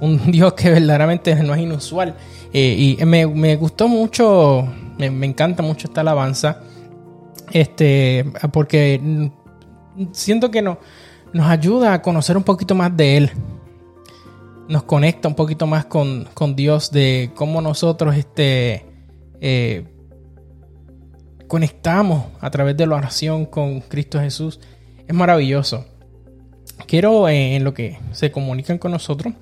Un 0.00 0.30
Dios 0.30 0.54
que 0.54 0.70
verdaderamente 0.70 1.34
no 1.36 1.54
es 1.54 1.60
inusual. 1.60 2.14
Y 2.50 2.96
me, 3.04 3.26
me 3.26 3.56
gustó 3.56 3.88
mucho, 3.88 4.66
me, 4.96 5.10
me 5.10 5.26
encanta 5.26 5.62
mucho 5.62 5.86
esta 5.86 6.00
alabanza. 6.00 6.62
Este, 7.52 8.24
porque 8.52 9.30
siento 10.12 10.50
que 10.50 10.62
no, 10.62 10.78
nos 11.32 11.46
ayuda 11.46 11.92
a 11.92 12.02
conocer 12.02 12.38
un 12.38 12.42
poquito 12.42 12.74
más 12.74 12.96
de 12.96 13.16
Él 13.18 13.32
nos 14.68 14.82
conecta 14.82 15.28
un 15.28 15.34
poquito 15.34 15.66
más 15.66 15.86
con, 15.86 16.28
con 16.34 16.54
Dios 16.54 16.90
de 16.90 17.30
cómo 17.34 17.60
nosotros 17.62 18.16
este, 18.16 18.84
eh, 19.40 19.84
conectamos 21.46 22.26
a 22.40 22.50
través 22.50 22.76
de 22.76 22.86
la 22.86 22.96
oración 22.96 23.46
con 23.46 23.80
Cristo 23.80 24.20
Jesús. 24.20 24.60
Es 25.06 25.14
maravilloso. 25.14 25.86
Quiero 26.86 27.28
eh, 27.28 27.56
en 27.56 27.64
lo 27.64 27.72
que 27.72 27.98
se 28.12 28.30
comunican 28.30 28.78
con 28.78 28.92
nosotros, 28.92 29.32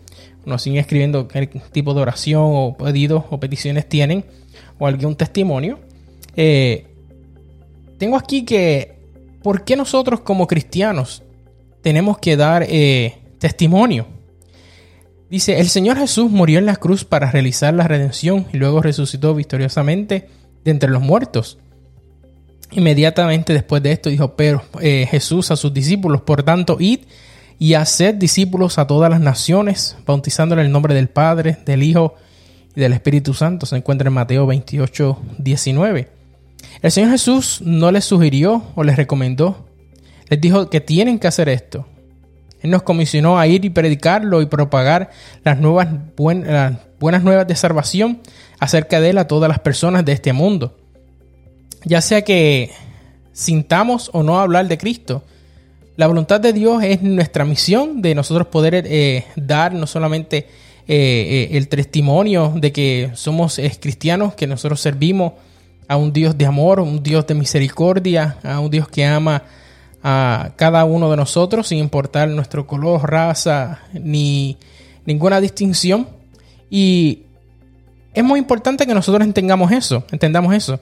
nos 0.44 0.62
siguen 0.62 0.78
escribiendo 0.78 1.26
qué 1.26 1.48
tipo 1.72 1.92
de 1.92 2.00
oración 2.00 2.42
o 2.44 2.76
pedidos 2.76 3.24
o 3.30 3.40
peticiones 3.40 3.88
tienen 3.88 4.24
o 4.78 4.86
algún 4.86 5.16
testimonio. 5.16 5.80
Eh, 6.36 6.86
tengo 7.98 8.16
aquí 8.16 8.44
que, 8.44 8.96
¿por 9.42 9.64
qué 9.64 9.74
nosotros 9.76 10.20
como 10.20 10.46
cristianos 10.46 11.24
tenemos 11.82 12.18
que 12.18 12.36
dar 12.36 12.66
testimonio? 13.38 14.15
Dice, 15.28 15.58
el 15.58 15.68
Señor 15.68 15.98
Jesús 15.98 16.30
murió 16.30 16.58
en 16.58 16.66
la 16.66 16.76
cruz 16.76 17.04
para 17.04 17.30
realizar 17.30 17.74
la 17.74 17.88
redención 17.88 18.46
y 18.52 18.58
luego 18.58 18.80
resucitó 18.80 19.34
victoriosamente 19.34 20.28
de 20.64 20.70
entre 20.70 20.90
los 20.90 21.02
muertos. 21.02 21.58
Inmediatamente 22.70 23.52
después 23.52 23.82
de 23.82 23.92
esto 23.92 24.10
dijo 24.10 24.36
pero, 24.36 24.62
eh, 24.80 25.06
Jesús 25.10 25.50
a 25.50 25.56
sus 25.56 25.72
discípulos, 25.74 26.22
por 26.22 26.42
tanto, 26.42 26.76
id 26.78 27.00
y 27.58 27.74
haced 27.74 28.14
discípulos 28.14 28.78
a 28.78 28.86
todas 28.86 29.10
las 29.10 29.20
naciones, 29.20 29.96
bautizándole 30.06 30.62
el 30.62 30.70
nombre 30.70 30.94
del 30.94 31.08
Padre, 31.08 31.58
del 31.64 31.82
Hijo 31.82 32.14
y 32.74 32.80
del 32.80 32.92
Espíritu 32.92 33.34
Santo. 33.34 33.66
Se 33.66 33.76
encuentra 33.76 34.08
en 34.08 34.14
Mateo 34.14 34.46
28, 34.46 35.18
19. 35.38 36.08
El 36.82 36.92
Señor 36.92 37.10
Jesús 37.10 37.60
no 37.64 37.90
les 37.90 38.04
sugirió 38.04 38.62
o 38.74 38.84
les 38.84 38.96
recomendó, 38.96 39.66
les 40.28 40.40
dijo 40.40 40.68
que 40.70 40.80
tienen 40.80 41.18
que 41.18 41.28
hacer 41.28 41.48
esto. 41.48 41.86
Nos 42.66 42.82
comisionó 42.82 43.38
a 43.38 43.46
ir 43.46 43.64
y 43.64 43.70
predicarlo 43.70 44.42
y 44.42 44.46
propagar 44.46 45.10
las, 45.44 45.58
nuevas, 45.58 45.88
buen- 46.16 46.46
las 46.46 46.74
buenas 47.00 47.22
nuevas 47.22 47.46
de 47.46 47.56
salvación 47.56 48.20
acerca 48.58 49.00
de 49.00 49.10
él 49.10 49.18
a 49.18 49.26
todas 49.28 49.48
las 49.48 49.58
personas 49.58 50.04
de 50.04 50.12
este 50.12 50.32
mundo. 50.32 50.76
Ya 51.84 52.00
sea 52.00 52.22
que 52.22 52.70
sintamos 53.32 54.10
o 54.12 54.22
no 54.22 54.38
hablar 54.40 54.66
de 54.68 54.78
Cristo, 54.78 55.22
la 55.96 56.06
voluntad 56.06 56.40
de 56.40 56.52
Dios 56.52 56.82
es 56.82 57.02
nuestra 57.02 57.44
misión 57.44 58.02
de 58.02 58.14
nosotros 58.14 58.48
poder 58.48 58.74
eh, 58.86 59.24
dar 59.36 59.72
no 59.72 59.86
solamente 59.86 60.38
eh, 60.38 60.46
eh, 60.88 61.48
el 61.52 61.68
testimonio 61.68 62.52
de 62.56 62.70
que 62.72 63.10
somos 63.14 63.60
cristianos, 63.80 64.34
que 64.34 64.46
nosotros 64.46 64.80
servimos 64.80 65.32
a 65.88 65.96
un 65.96 66.12
Dios 66.12 66.36
de 66.36 66.46
amor, 66.46 66.80
un 66.80 67.02
Dios 67.02 67.26
de 67.26 67.34
misericordia, 67.34 68.36
a 68.42 68.60
un 68.60 68.70
Dios 68.70 68.88
que 68.88 69.04
ama 69.04 69.42
a 70.02 70.50
cada 70.56 70.84
uno 70.84 71.10
de 71.10 71.16
nosotros 71.16 71.68
sin 71.68 71.78
importar 71.78 72.28
nuestro 72.28 72.66
color, 72.66 73.10
raza, 73.10 73.80
ni 73.92 74.56
ninguna 75.04 75.40
distinción. 75.40 76.08
Y 76.70 77.22
es 78.14 78.24
muy 78.24 78.38
importante 78.38 78.86
que 78.86 78.94
nosotros 78.94 79.24
entendamos 79.24 79.72
eso, 79.72 80.04
entendamos 80.10 80.54
eso. 80.54 80.80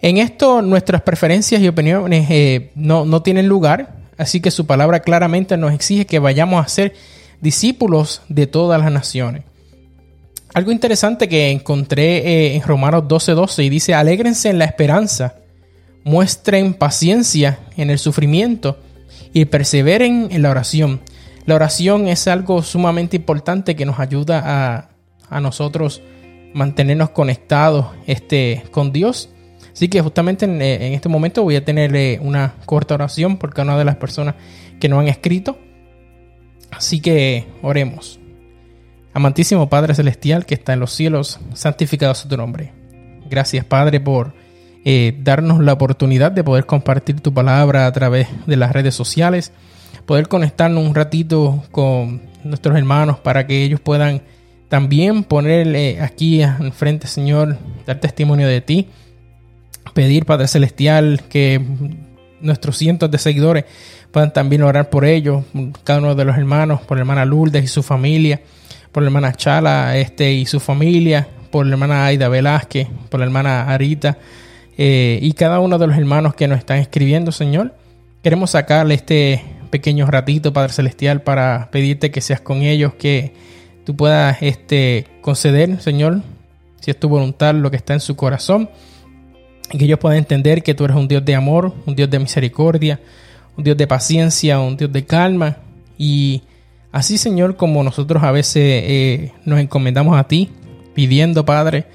En 0.00 0.18
esto 0.18 0.62
nuestras 0.62 1.02
preferencias 1.02 1.60
y 1.60 1.68
opiniones 1.68 2.30
eh, 2.30 2.70
no, 2.74 3.04
no 3.04 3.22
tienen 3.22 3.48
lugar, 3.48 3.96
así 4.16 4.40
que 4.40 4.50
su 4.50 4.66
palabra 4.66 5.00
claramente 5.00 5.56
nos 5.56 5.72
exige 5.72 6.06
que 6.06 6.18
vayamos 6.18 6.64
a 6.64 6.68
ser 6.68 6.94
discípulos 7.40 8.22
de 8.28 8.46
todas 8.46 8.80
las 8.80 8.92
naciones. 8.92 9.42
Algo 10.54 10.72
interesante 10.72 11.28
que 11.28 11.50
encontré 11.50 12.18
eh, 12.18 12.56
en 12.56 12.62
Romanos 12.62 13.04
12:12 13.04 13.64
y 13.64 13.68
dice, 13.68 13.94
alégrense 13.94 14.48
en 14.48 14.58
la 14.58 14.64
esperanza, 14.64 15.36
muestren 16.08 16.72
paciencia 16.72 17.58
en 17.76 17.90
el 17.90 17.98
sufrimiento 17.98 18.78
y 19.34 19.44
perseveren 19.44 20.28
en 20.30 20.40
la 20.40 20.50
oración. 20.50 21.00
La 21.44 21.54
oración 21.54 22.08
es 22.08 22.26
algo 22.28 22.62
sumamente 22.62 23.16
importante 23.16 23.76
que 23.76 23.84
nos 23.84 24.00
ayuda 24.00 24.42
a, 24.42 24.88
a 25.28 25.40
nosotros 25.42 26.00
mantenernos 26.54 27.10
conectados 27.10 27.88
este, 28.06 28.64
con 28.70 28.90
Dios. 28.90 29.28
Así 29.70 29.88
que 29.88 30.00
justamente 30.00 30.46
en, 30.46 30.62
eh, 30.62 30.86
en 30.86 30.94
este 30.94 31.10
momento 31.10 31.42
voy 31.42 31.56
a 31.56 31.64
tener 31.64 32.18
una 32.22 32.54
corta 32.64 32.94
oración 32.94 33.36
por 33.36 33.52
cada 33.52 33.64
una 33.64 33.78
de 33.78 33.84
las 33.84 33.96
personas 33.96 34.34
que 34.80 34.88
nos 34.88 35.00
han 35.00 35.08
escrito. 35.08 35.58
Así 36.70 37.00
que 37.00 37.46
oremos. 37.60 38.18
Amantísimo 39.12 39.68
Padre 39.68 39.94
Celestial 39.94 40.46
que 40.46 40.54
está 40.54 40.72
en 40.72 40.80
los 40.80 40.92
cielos, 40.92 41.38
santificado 41.52 42.14
sea 42.14 42.30
tu 42.30 42.36
nombre. 42.38 42.72
Gracias 43.28 43.66
Padre 43.66 44.00
por 44.00 44.37
eh, 44.84 45.16
darnos 45.22 45.60
la 45.60 45.72
oportunidad 45.72 46.32
de 46.32 46.44
poder 46.44 46.64
compartir 46.64 47.20
tu 47.20 47.34
palabra 47.34 47.86
a 47.86 47.92
través 47.92 48.28
de 48.46 48.56
las 48.56 48.72
redes 48.72 48.94
sociales, 48.94 49.52
poder 50.06 50.28
conectarnos 50.28 50.84
un 50.84 50.94
ratito 50.94 51.64
con 51.72 52.22
nuestros 52.44 52.76
hermanos 52.76 53.18
para 53.18 53.46
que 53.46 53.64
ellos 53.64 53.80
puedan 53.80 54.22
también 54.68 55.24
ponerle 55.24 56.00
aquí 56.00 56.42
enfrente, 56.42 57.06
Señor, 57.06 57.58
dar 57.86 58.00
testimonio 58.00 58.46
de 58.46 58.60
ti, 58.60 58.88
pedir 59.94 60.26
Padre 60.26 60.46
Celestial 60.46 61.22
que 61.28 61.60
nuestros 62.40 62.76
cientos 62.76 63.10
de 63.10 63.18
seguidores 63.18 63.64
puedan 64.12 64.32
también 64.32 64.62
orar 64.62 64.90
por 64.90 65.04
ellos, 65.04 65.44
cada 65.84 65.98
uno 65.98 66.14
de 66.14 66.24
los 66.24 66.36
hermanos, 66.36 66.82
por 66.82 66.96
la 66.96 67.02
hermana 67.02 67.24
Lourdes 67.24 67.64
y 67.64 67.68
su 67.68 67.82
familia, 67.82 68.40
por 68.92 69.02
la 69.02 69.08
hermana 69.08 69.32
Chala 69.32 69.96
este, 69.96 70.32
y 70.32 70.46
su 70.46 70.60
familia, 70.60 71.26
por 71.50 71.66
la 71.66 71.72
hermana 71.72 72.06
Aida 72.06 72.28
Velázquez, 72.28 72.88
por 73.08 73.20
la 73.20 73.26
hermana 73.26 73.68
Arita 73.68 74.18
eh, 74.80 75.18
y 75.20 75.32
cada 75.32 75.58
uno 75.58 75.76
de 75.76 75.88
los 75.88 75.96
hermanos 75.96 76.34
que 76.34 76.46
nos 76.46 76.58
están 76.58 76.78
escribiendo, 76.78 77.32
Señor. 77.32 77.74
Queremos 78.22 78.52
sacarle 78.52 78.94
este 78.94 79.42
pequeño 79.70 80.06
ratito, 80.06 80.52
Padre 80.52 80.72
Celestial, 80.72 81.22
para 81.22 81.68
pedirte 81.72 82.12
que 82.12 82.20
seas 82.20 82.40
con 82.40 82.62
ellos, 82.62 82.94
que 82.94 83.34
tú 83.84 83.96
puedas 83.96 84.40
este, 84.40 85.06
conceder, 85.20 85.82
Señor, 85.82 86.22
si 86.80 86.92
es 86.92 86.98
tu 86.98 87.08
voluntad, 87.08 87.54
lo 87.54 87.72
que 87.72 87.76
está 87.76 87.94
en 87.94 88.00
su 88.00 88.14
corazón, 88.14 88.70
y 89.72 89.78
que 89.78 89.84
ellos 89.84 89.98
puedan 89.98 90.18
entender 90.18 90.62
que 90.62 90.74
tú 90.74 90.84
eres 90.84 90.96
un 90.96 91.08
Dios 91.08 91.24
de 91.24 91.34
amor, 91.34 91.74
un 91.84 91.96
Dios 91.96 92.08
de 92.08 92.20
misericordia, 92.20 93.00
un 93.56 93.64
Dios 93.64 93.76
de 93.76 93.86
paciencia, 93.88 94.60
un 94.60 94.76
Dios 94.76 94.92
de 94.92 95.04
calma. 95.04 95.56
Y 95.98 96.42
así, 96.92 97.18
Señor, 97.18 97.56
como 97.56 97.82
nosotros 97.82 98.22
a 98.22 98.30
veces 98.30 98.62
eh, 98.62 99.32
nos 99.44 99.58
encomendamos 99.58 100.16
a 100.16 100.28
ti, 100.28 100.50
pidiendo, 100.94 101.44
Padre, 101.44 101.86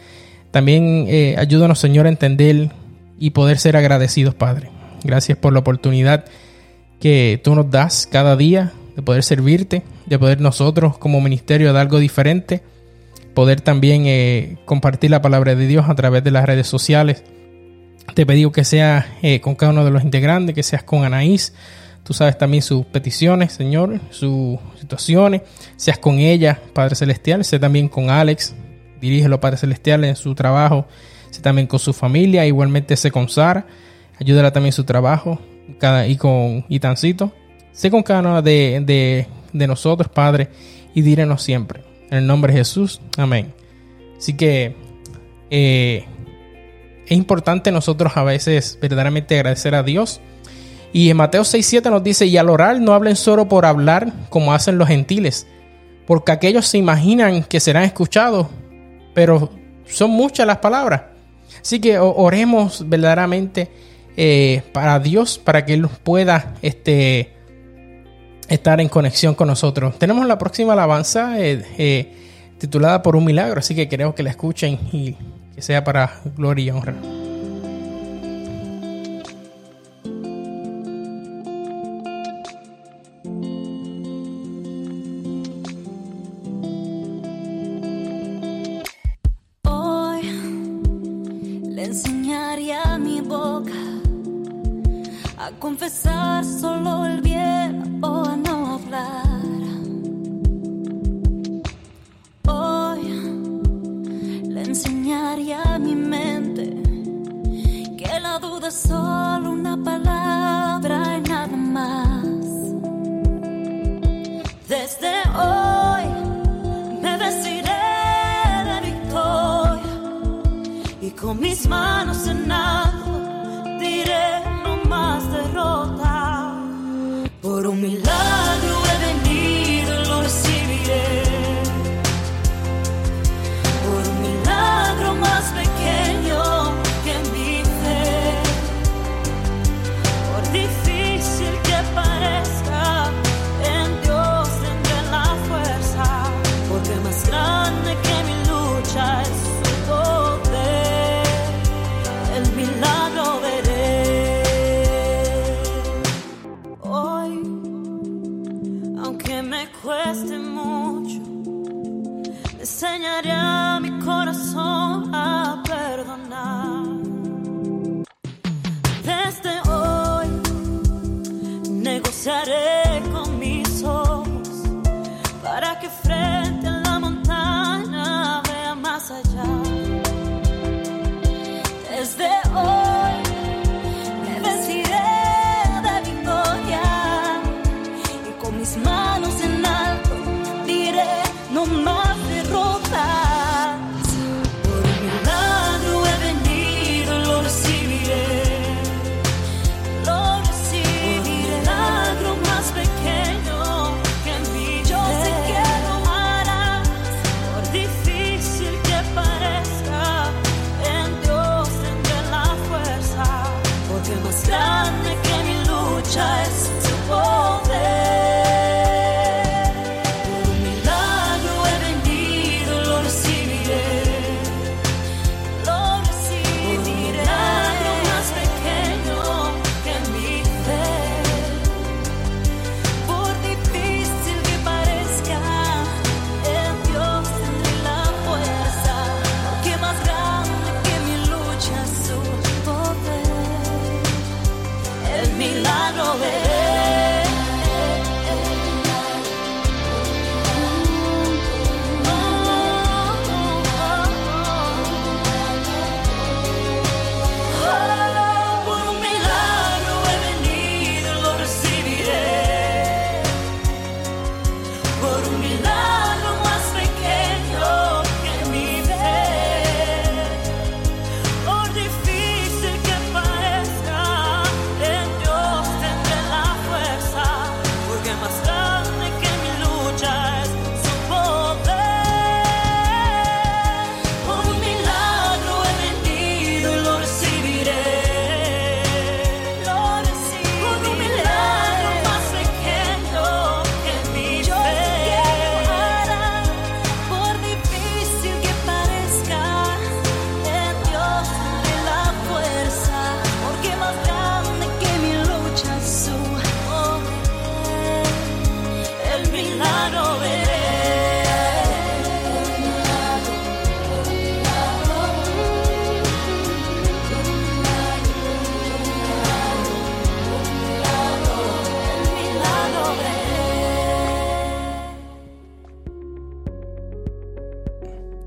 también 0.54 1.08
eh, 1.08 1.34
ayúdanos, 1.40 1.80
Señor, 1.80 2.06
a 2.06 2.10
entender 2.10 2.70
y 3.18 3.32
poder 3.32 3.58
ser 3.58 3.76
agradecidos, 3.76 4.36
Padre. 4.36 4.70
Gracias 5.04 5.36
por 5.36 5.52
la 5.52 5.58
oportunidad 5.58 6.26
que 7.00 7.42
tú 7.44 7.56
nos 7.56 7.72
das 7.72 8.08
cada 8.10 8.38
día 8.38 8.72
de 8.96 9.02
poder 9.02 9.24
servirte, 9.24 9.82
de 10.06 10.20
poder 10.20 10.42
nosotros 10.42 10.96
como 11.00 11.22
ministerio 11.22 11.74
dar 11.74 11.82
algo 11.82 11.98
diferente, 11.98 12.62
poder 13.34 13.62
también 13.62 14.04
eh, 14.06 14.60
compartir 14.66 15.10
la 15.10 15.24
palabra 15.24 15.56
de 15.56 15.66
Dios 15.66 15.90
a 15.90 15.96
través 15.96 16.24
de 16.24 16.30
las 16.30 16.46
redes 16.46 16.68
sociales. 16.68 17.24
Te 18.14 18.28
pedí 18.28 18.48
que 18.52 18.64
sea 18.64 19.08
eh, 19.24 19.42
con 19.42 19.56
cada 19.56 19.72
uno 19.72 19.84
de 19.84 19.90
los 19.90 20.04
integrantes, 20.04 20.54
que 20.54 20.62
seas 20.62 20.84
con 20.84 21.04
Anaís. 21.04 21.56
Tú 22.04 22.14
sabes 22.14 22.38
también 22.38 22.62
sus 22.62 22.86
peticiones, 22.86 23.54
Señor, 23.54 24.00
sus 24.12 24.60
situaciones. 24.80 25.42
Seas 25.78 25.98
con 25.98 26.20
ella, 26.20 26.60
Padre 26.74 26.94
Celestial. 26.94 27.44
Sé 27.44 27.58
también 27.58 27.88
con 27.88 28.12
Alex. 28.12 28.54
Dirígelo, 29.04 29.42
Padre 29.42 29.58
Celestial, 29.58 30.06
en 30.06 30.16
su 30.16 30.34
trabajo. 30.34 30.86
También 31.42 31.68
con 31.68 31.78
su 31.78 31.92
familia. 31.92 32.46
Igualmente 32.46 32.96
sé 32.96 33.12
con 33.12 33.28
Sara. 33.28 33.66
Ayúdala 34.18 34.54
también 34.54 34.70
en 34.70 34.74
su 34.78 34.86
trabajo. 34.86 35.40
Cada, 35.78 36.08
y 36.08 36.16
con 36.16 36.66
Itancito. 36.70 37.34
Sé 37.74 37.92
con 37.92 38.02
cada 38.02 38.22
uno 38.22 38.42
de, 38.42 38.82
de, 38.86 39.28
de 39.52 39.68
nosotros, 39.68 40.08
Padre. 40.08 40.48
Y 40.94 41.02
dírenos 41.02 41.44
siempre. 41.44 41.84
En 42.10 42.20
el 42.20 42.28
nombre 42.28 42.54
de 42.54 42.60
Jesús. 42.60 43.02
Amén. 43.18 43.54
Así 44.18 44.38
que 44.38 44.78
eh, 45.50 46.06
es 47.06 47.12
importante 47.12 47.74
nosotros 47.74 48.14
a 48.16 48.24
veces 48.24 48.78
verdaderamente 48.82 49.36
agradecer 49.36 49.76
a 49.76 49.84
Dios. 49.84 50.22
Y 50.94 51.10
en 51.10 51.18
Mateo 51.18 51.42
6.7 51.42 51.90
nos 51.90 52.04
dice, 52.04 52.26
y 52.28 52.38
al 52.38 52.50
orar 52.50 52.80
no 52.80 52.94
hablen 52.94 53.18
solo 53.18 53.50
por 53.50 53.66
hablar 53.66 54.14
como 54.30 54.54
hacen 54.54 54.78
los 54.78 54.88
gentiles, 54.88 55.46
porque 56.08 56.32
aquellos 56.32 56.68
se 56.68 56.78
imaginan 56.78 57.44
que 57.44 57.60
serán 57.60 57.84
escuchados, 57.84 58.48
pero 59.14 59.50
son 59.86 60.12
muchas 60.12 60.48
las 60.48 60.58
palabras. 60.58 61.04
Así 61.62 61.80
que 61.80 61.98
oremos 62.00 62.88
verdaderamente 62.88 63.70
eh, 64.18 64.62
para 64.74 65.00
Dios, 65.00 65.38
para 65.38 65.66
que 65.66 65.74
Él 65.74 65.88
pueda 66.04 66.56
este, 66.62 67.34
estar 68.48 68.82
en 68.82 68.90
conexión 68.90 69.36
con 69.36 69.48
nosotros. 69.48 69.98
Tenemos 69.98 70.26
la 70.28 70.38
próxima 70.38 70.74
alabanza 70.74 71.40
eh, 71.40 71.64
eh, 71.78 72.14
titulada 72.58 73.02
Por 73.02 73.16
un 73.16 73.26
milagro, 73.26 73.60
así 73.60 73.76
que 73.76 73.88
queremos 73.88 74.16
que 74.16 74.24
la 74.24 74.30
escuchen 74.30 74.80
y 74.92 75.16
que 75.56 75.62
sea 75.62 75.84
para 75.84 76.22
gloria 76.36 76.66
y 76.66 76.70
honra. 76.72 77.23
A 95.44 95.52
confesar 95.60 96.46
solo 96.46 97.06
el 97.06 97.20
bien 97.20 97.33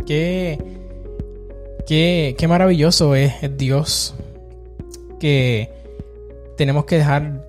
Qué, 0.07 0.59
qué, 1.87 2.35
qué 2.39 2.49
maravilloso 2.49 3.15
es, 3.15 3.35
Dios 3.57 4.15
que 5.19 5.71
tenemos 6.57 6.85
que 6.85 6.99
dejar 6.99 7.49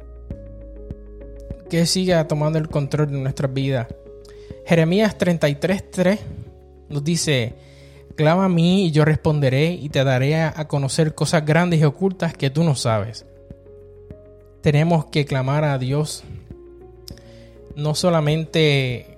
que 1.69 1.85
siga 1.85 2.27
tomando 2.27 2.57
el 2.57 2.69
control 2.69 3.11
de 3.11 3.17
nuestras 3.19 3.53
vidas. 3.53 3.87
Jeremías 4.65 5.17
33:3 5.17 6.19
nos 6.89 7.03
dice, 7.03 7.53
clama 8.15 8.45
a 8.45 8.49
mí 8.49 8.85
y 8.85 8.91
yo 8.91 9.05
responderé 9.05 9.71
y 9.73 9.89
te 9.89 10.03
daré 10.03 10.35
a 10.35 10.67
conocer 10.67 11.13
cosas 11.13 11.45
grandes 11.45 11.81
y 11.81 11.83
ocultas 11.83 12.33
que 12.33 12.49
tú 12.49 12.63
no 12.63 12.75
sabes. 12.75 13.25
Tenemos 14.61 15.05
que 15.05 15.25
clamar 15.25 15.63
a 15.63 15.77
Dios 15.77 16.23
no 17.75 17.93
solamente 17.93 19.16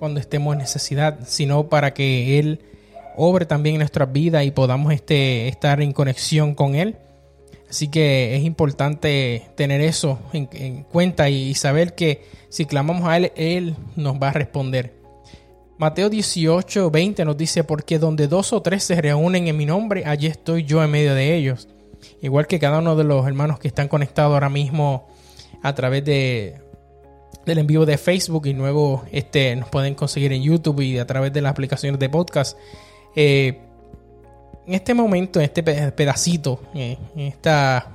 cuando 0.00 0.18
estemos 0.18 0.54
en 0.54 0.60
necesidad, 0.60 1.20
sino 1.26 1.68
para 1.68 1.94
que 1.94 2.40
Él 2.40 2.60
obre 3.16 3.44
también 3.44 3.76
en 3.76 3.80
nuestras 3.80 4.10
vidas 4.10 4.44
y 4.44 4.50
podamos 4.50 4.92
este, 4.92 5.46
estar 5.46 5.80
en 5.82 5.92
conexión 5.92 6.54
con 6.54 6.74
Él. 6.74 6.96
Así 7.68 7.88
que 7.88 8.34
es 8.34 8.42
importante 8.42 9.50
tener 9.54 9.80
eso 9.82 10.18
en, 10.32 10.84
cuenta 10.84 11.28
y, 11.28 11.54
saber 11.54 11.94
que 11.94 12.24
si 12.48 12.64
clamamos 12.64 13.08
a 13.08 13.18
Él, 13.18 13.32
Él 13.36 13.76
nos 13.94 14.16
va 14.16 14.30
a 14.30 14.32
responder. 14.32 14.94
Mateo 15.78 16.08
18, 16.08 16.90
20 16.90 17.24
nos 17.24 17.36
dice, 17.36 17.62
porque 17.62 17.98
donde 17.98 18.26
dos 18.26 18.52
o 18.52 18.60
tres 18.62 18.82
se 18.82 19.00
reúnen 19.00 19.48
en 19.48 19.56
mi 19.56 19.66
nombre, 19.66 20.04
allí 20.06 20.26
estoy 20.26 20.64
yo 20.64 20.82
en 20.82 20.90
medio 20.90 21.14
de 21.14 21.36
ellos. 21.36 21.68
Igual 22.22 22.46
que 22.46 22.58
cada 22.58 22.78
uno 22.78 22.96
de 22.96 23.04
los 23.04 23.26
hermanos 23.26 23.58
que 23.58 23.68
están 23.68 23.88
conectados 23.88 24.32
ahora 24.32 24.48
mismo 24.48 25.08
a 25.62 25.74
través 25.74 26.04
de, 26.04 26.60
del 27.46 27.58
envío 27.58 27.86
de 27.86 27.98
Facebook 27.98 28.46
y 28.46 28.52
luego 28.52 29.04
este, 29.12 29.56
nos 29.56 29.68
pueden 29.68 29.94
conseguir 29.94 30.32
en 30.32 30.42
YouTube 30.42 30.80
y 30.80 30.98
a 30.98 31.06
través 31.06 31.32
de 31.32 31.40
las 31.40 31.50
aplicaciones 31.52 31.98
de 31.98 32.08
podcast. 32.08 32.56
Eh, 33.16 33.58
en 34.66 34.74
este 34.74 34.94
momento, 34.94 35.40
en 35.40 35.46
este 35.46 35.62
pedacito, 35.62 36.60
eh, 36.74 36.96
en 37.16 37.22
esta 37.22 37.90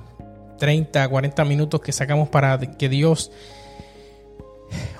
30, 0.58 1.08
40 1.08 1.44
minutos 1.44 1.80
que 1.80 1.92
sacamos 1.92 2.28
para 2.28 2.58
que 2.58 2.88
Dios 2.88 3.30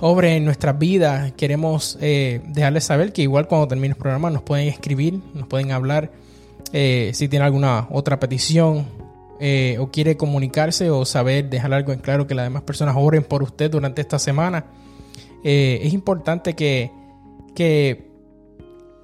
obre 0.00 0.36
en 0.36 0.44
nuestras 0.44 0.78
vidas, 0.78 1.32
queremos 1.32 1.98
eh, 2.00 2.40
dejarles 2.48 2.84
saber 2.84 3.12
que 3.12 3.22
igual 3.22 3.48
cuando 3.48 3.68
termine 3.68 3.92
el 3.92 3.96
programa 3.98 4.30
nos 4.30 4.42
pueden 4.42 4.68
escribir, 4.68 5.20
nos 5.34 5.48
pueden 5.48 5.72
hablar 5.72 6.10
si 6.72 7.28
tienen 7.28 7.42
alguna 7.46 7.86
otra 7.90 8.20
petición 8.20 8.84
o 9.78 9.90
quiere 9.90 10.16
comunicarse 10.16 10.90
o 10.90 11.04
saber, 11.04 11.50
dejar 11.50 11.74
algo 11.74 11.92
en 11.92 12.00
claro 12.00 12.26
que 12.26 12.34
las 12.34 12.46
demás 12.46 12.62
personas 12.62 12.94
oren 12.98 13.22
por 13.22 13.42
usted 13.42 13.70
durante 13.70 14.00
esta 14.00 14.18
semana. 14.18 14.66
es 15.42 15.92
importante 15.92 16.54
que, 16.54 16.90
que 17.54 18.06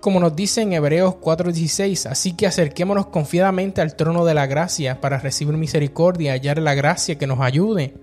como 0.02 0.18
nos 0.18 0.34
dice 0.34 0.62
en 0.62 0.72
Hebreos 0.72 1.14
4:16, 1.14 2.10
así 2.10 2.32
que 2.32 2.48
acerquémonos 2.48 3.06
confiadamente 3.06 3.80
al 3.80 3.94
trono 3.94 4.24
de 4.24 4.34
la 4.34 4.46
gracia 4.46 5.00
para 5.00 5.18
recibir 5.18 5.56
misericordia 5.56 6.34
y 6.34 6.38
hallar 6.38 6.58
la 6.58 6.74
gracia 6.74 7.16
que 7.16 7.28
nos 7.28 7.38
ayude 7.38 7.94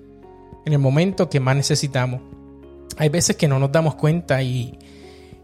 en 0.65 0.73
el 0.73 0.79
momento 0.79 1.29
que 1.29 1.41
más 1.41 1.57
necesitamos. 1.57 2.21
Hay 2.97 3.09
veces 3.09 3.35
que 3.35 3.49
no 3.49 3.59
nos 3.59 3.73
damos 3.73 3.95
cuenta 3.95 4.41
y, 4.41 4.79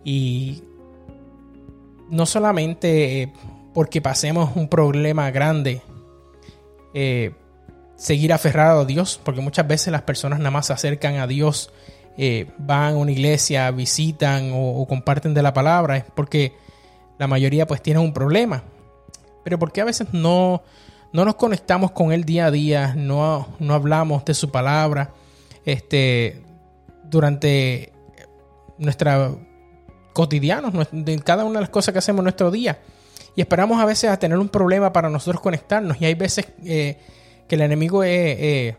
y 0.06 0.64
no 2.10 2.26
solamente 2.26 3.24
eh, 3.24 3.34
porque 3.74 4.02
pasemos 4.02 4.56
un 4.56 4.70
problema 4.70 5.30
grande, 5.32 5.82
eh, 6.96 7.34
seguir 7.98 8.32
aferrado 8.32 8.82
a 8.82 8.86
Dios, 8.86 9.20
porque 9.24 9.42
muchas 9.42 9.68
veces 9.68 9.92
las 9.92 10.04
personas 10.04 10.40
nada 10.40 10.50
más 10.50 10.68
se 10.68 10.74
acercan 10.74 11.18
a 11.18 11.28
Dios 11.28 11.70
eh, 12.18 12.50
van 12.58 12.94
a 12.94 12.98
una 12.98 13.12
iglesia, 13.12 13.70
visitan 13.72 14.52
o, 14.54 14.86
comparten 14.88 15.34
de 15.34 15.42
la 15.42 15.54
palabra, 15.54 15.98
es 15.98 16.06
porque 16.16 16.54
la 17.20 17.28
mayoría 17.28 17.68
pues 17.68 17.82
tiene 17.82 18.00
un 18.00 18.14
problema. 18.14 18.64
Pero 19.44 19.60
porque 19.60 19.82
a 19.82 19.86
veces 19.86 20.08
no, 20.14 20.64
no 21.12 21.26
nos 21.26 21.36
conectamos 21.36 21.92
con 21.92 22.14
Él 22.14 22.24
día 22.24 22.46
a 22.46 22.52
día, 22.52 22.94
no, 22.96 23.50
no 23.60 23.74
hablamos 23.74 24.24
de 24.24 24.34
su 24.34 24.50
palabra 24.50 25.14
este, 25.66 26.42
durante 27.04 27.92
nuestra 28.78 29.32
cotidianos, 30.14 30.74
de 30.94 31.20
cada 31.20 31.44
una 31.44 31.60
de 31.60 31.64
las 31.64 31.70
cosas 31.70 31.92
que 31.92 32.00
hacemos 32.00 32.20
en 32.20 32.26
nuestro 32.26 32.50
día. 32.50 32.80
Y 33.36 33.42
esperamos 33.42 33.82
a 33.82 33.86
veces 33.86 34.10
a 34.10 34.18
tener 34.18 34.38
un 34.38 34.50
problema 34.50 34.94
para 34.94 35.10
nosotros 35.10 35.42
conectarnos. 35.42 36.00
Y 36.02 36.06
hay 36.06 36.16
veces 36.16 36.48
eh, 36.64 36.98
que 37.48 37.56
el 37.56 37.62
enemigo 37.62 38.04
es, 38.04 38.76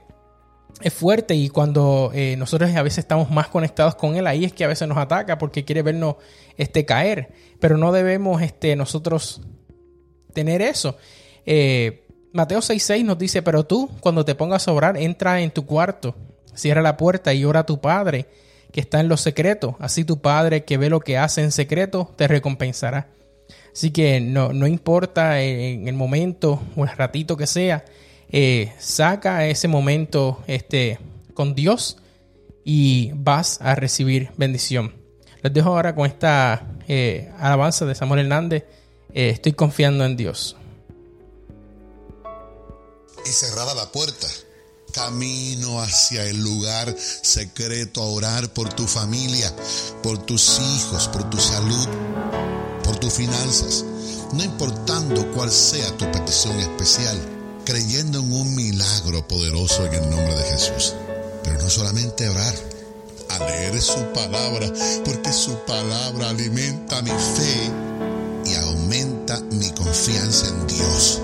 es 0.80 0.92
fuerte 0.92 1.34
y 1.34 1.48
cuando 1.48 2.10
eh, 2.14 2.36
nosotros 2.36 2.74
a 2.74 2.82
veces 2.82 2.98
estamos 2.98 3.30
más 3.30 3.48
conectados 3.48 3.94
con 3.94 4.16
él, 4.16 4.26
ahí 4.26 4.44
es 4.44 4.52
que 4.52 4.64
a 4.64 4.68
veces 4.68 4.86
nos 4.86 4.98
ataca 4.98 5.38
porque 5.38 5.64
quiere 5.64 5.82
vernos 5.82 6.16
este, 6.56 6.84
caer. 6.84 7.32
Pero 7.60 7.78
no 7.78 7.92
debemos 7.92 8.42
este, 8.42 8.76
nosotros 8.76 9.40
tener 10.34 10.60
eso. 10.60 10.96
Eh, 11.46 12.06
Mateo 12.32 12.58
6:6 12.58 13.04
nos 13.04 13.18
dice, 13.18 13.40
pero 13.40 13.64
tú 13.64 13.90
cuando 14.00 14.24
te 14.24 14.34
pongas 14.34 14.68
a 14.68 14.72
orar, 14.72 14.98
entra 14.98 15.40
en 15.40 15.50
tu 15.50 15.64
cuarto, 15.64 16.14
cierra 16.54 16.82
la 16.82 16.96
puerta 16.98 17.32
y 17.32 17.44
ora 17.44 17.60
a 17.60 17.66
tu 17.66 17.80
Padre 17.80 18.26
que 18.70 18.80
está 18.80 19.00
en 19.00 19.08
los 19.08 19.22
secretos. 19.22 19.76
Así 19.78 20.04
tu 20.04 20.20
Padre 20.20 20.64
que 20.64 20.76
ve 20.76 20.90
lo 20.90 21.00
que 21.00 21.16
hace 21.16 21.42
en 21.42 21.52
secreto 21.52 22.12
te 22.16 22.28
recompensará. 22.28 23.08
Así 23.72 23.90
que 23.90 24.20
no, 24.20 24.52
no 24.52 24.66
importa 24.66 25.40
en 25.42 25.86
el 25.86 25.94
momento 25.94 26.62
o 26.76 26.84
el 26.84 26.90
ratito 26.90 27.36
que 27.36 27.46
sea, 27.46 27.84
eh, 28.30 28.72
saca 28.78 29.46
ese 29.46 29.68
momento 29.68 30.42
este, 30.46 30.98
con 31.34 31.54
Dios 31.54 31.98
y 32.64 33.12
vas 33.14 33.60
a 33.60 33.74
recibir 33.74 34.30
bendición. 34.36 34.94
Les 35.42 35.52
dejo 35.52 35.68
ahora 35.68 35.94
con 35.94 36.06
esta 36.06 36.66
eh, 36.88 37.30
alabanza 37.38 37.84
de 37.84 37.94
Samuel 37.94 38.22
Hernández. 38.22 38.64
Eh, 39.14 39.30
estoy 39.30 39.52
confiando 39.52 40.04
en 40.04 40.16
Dios. 40.16 40.56
Y 43.24 43.28
cerrada 43.28 43.74
la 43.74 43.90
puerta, 43.92 44.26
camino 44.92 45.80
hacia 45.80 46.24
el 46.24 46.42
lugar 46.42 46.94
secreto 46.98 48.02
a 48.02 48.06
orar 48.06 48.52
por 48.52 48.72
tu 48.72 48.86
familia, 48.86 49.54
por 50.02 50.24
tus 50.24 50.58
hijos, 50.58 51.08
por 51.08 51.28
tu 51.28 51.38
salud, 51.38 51.88
por 52.86 52.96
tus 52.96 53.12
finanzas, 53.12 53.84
no 54.32 54.42
importando 54.42 55.30
cuál 55.32 55.50
sea 55.50 55.96
tu 55.96 56.10
petición 56.12 56.58
especial 56.60 57.36
creyendo 57.66 58.20
en 58.20 58.32
un 58.32 58.54
milagro 58.54 59.26
poderoso 59.26 59.84
en 59.84 59.94
el 59.94 60.08
nombre 60.08 60.34
de 60.36 60.44
Jesús. 60.44 60.94
Pero 61.42 61.60
no 61.60 61.68
solamente 61.68 62.28
orar, 62.28 62.54
a 63.28 63.38
leer 63.40 63.82
su 63.82 64.00
palabra, 64.14 64.72
porque 65.04 65.32
su 65.32 65.58
palabra 65.66 66.30
alimenta 66.30 67.02
mi 67.02 67.10
fe 67.10 67.70
y 68.46 68.54
aumenta 68.54 69.40
mi 69.50 69.68
confianza 69.72 70.46
en 70.46 70.66
Dios. 70.68 71.20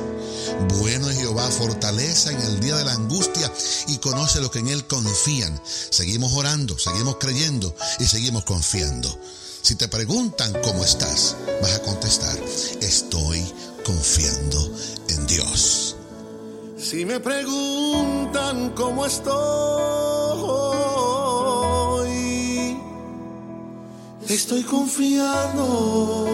Bueno 0.79 1.09
es 1.09 1.19
Jehová, 1.19 1.49
fortaleza 1.49 2.33
en 2.33 2.43
el 2.43 2.61
día 2.61 2.77
de 2.77 2.85
la 2.85 2.93
angustia 2.93 3.51
y 3.87 3.99
conoce 3.99 4.41
lo 4.41 4.51
que 4.51 4.59
en 4.59 4.69
Él 4.69 4.87
confían. 4.87 5.61
Seguimos 5.65 6.33
orando, 6.33 6.77
seguimos 6.77 7.17
creyendo 7.19 7.75
y 8.01 8.05
seguimos 8.05 8.45
confiando. 8.45 9.17
Si 9.63 9.77
te 9.77 9.87
preguntan 9.87 10.53
cómo 10.65 10.83
estás, 10.83 11.37
vas 11.63 11.77
a 11.77 11.83
contestar, 11.83 12.37
estoy 12.81 13.41
confiando 13.85 14.59
en 15.09 15.25
Dios. 15.29 15.97
Si 16.77 17.05
me 17.07 17.21
preguntan 17.21 18.71
cómo 18.71 19.07
estoy, 19.07 19.33
estoy 24.29 24.65
confiando, 24.65 26.29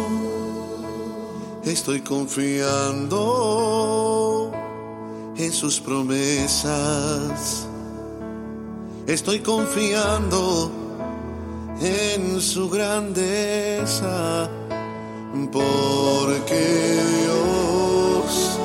estoy 1.64 2.00
confiando 2.00 3.20
en 5.36 5.52
sus 5.52 5.78
promesas, 5.80 7.66
estoy 9.06 9.40
confiando 9.40 10.87
en 11.80 12.40
su 12.40 12.68
grandeza, 12.68 14.48
porque 15.52 17.00
Dios 17.20 18.58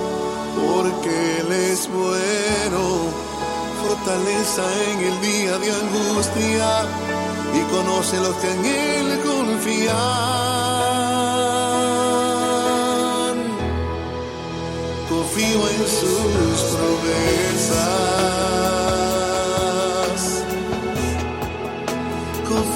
porque 0.55 1.39
Él 1.39 1.51
es 1.51 1.87
bueno, 1.89 2.81
fortaleza 3.81 4.63
en 4.89 4.99
el 4.99 5.21
día 5.21 5.57
de 5.57 5.71
angustia 5.71 6.85
y 7.53 7.61
conoce 7.73 8.19
los 8.19 8.35
que 8.35 8.51
en 8.51 8.65
Él 8.65 9.19
confían. 9.21 9.93
Confío 15.09 15.61
en 15.69 15.83
sus 15.99 16.57
promesas, 16.73 17.81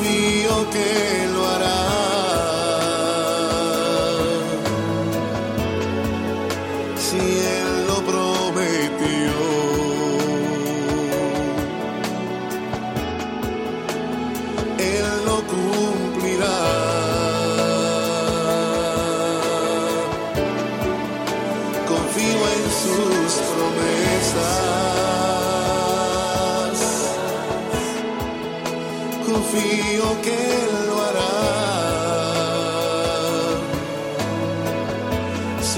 confío 0.08 0.70
que 0.70 1.37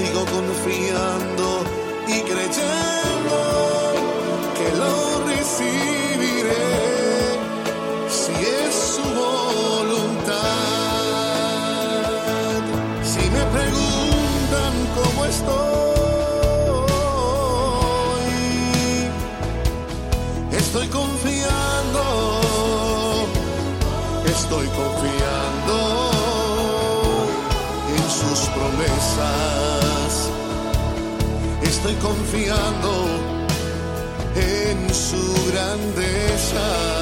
Sigo 0.00 0.24
confiando 0.24 1.46
y 2.08 2.20
creyendo 2.22 3.36
que 4.56 4.68
lo 4.80 4.94
recibiré 5.26 6.68
si 8.08 8.32
es 8.32 8.74
su 8.94 9.02
voluntad. 9.02 10.56
Si 13.04 13.22
me 13.28 13.44
preguntan 13.56 14.72
cómo 14.96 15.20
estoy, 15.26 15.60
estoy 20.52 20.88
confiando, 20.88 22.02
estoy 24.24 24.66
confiando 24.66 24.99
confiando 32.00 33.06
en 34.34 34.94
su 34.94 35.50
grandeza. 35.50 36.99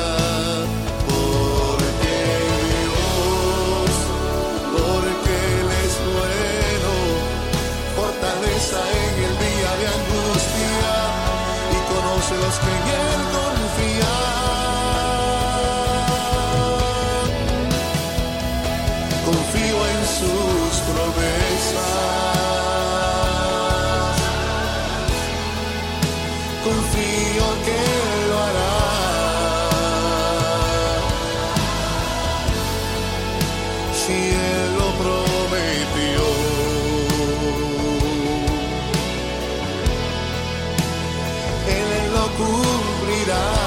Él 42.40 43.57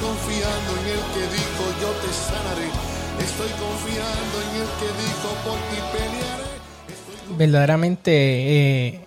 confiando 0.00 0.70
en 0.80 0.86
el 0.94 1.02
que 1.14 1.24
dijo 1.34 1.62
yo 1.80 1.90
te 2.02 2.10
sanaré. 2.12 2.68
Estoy 3.20 3.48
confiando 3.58 4.34
en 4.44 4.50
el 4.60 4.68
que 4.78 4.88
dijo 5.02 5.28
por 5.44 5.58
ti 5.70 5.78
pelearé. 5.92 7.36
verdaderamente 7.38 8.10
eh, 8.88 9.00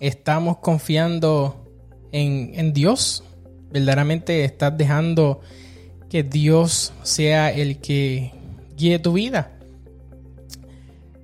estamos 0.00 0.58
confiando 0.58 1.64
en, 2.12 2.52
en 2.54 2.72
Dios. 2.72 3.24
Verdaderamente 3.70 4.44
estás 4.44 4.76
dejando 4.76 5.40
que 6.08 6.22
Dios 6.22 6.92
sea 7.02 7.50
el 7.50 7.78
que 7.78 8.32
guíe 8.76 8.98
tu 8.98 9.12
vida. 9.12 9.52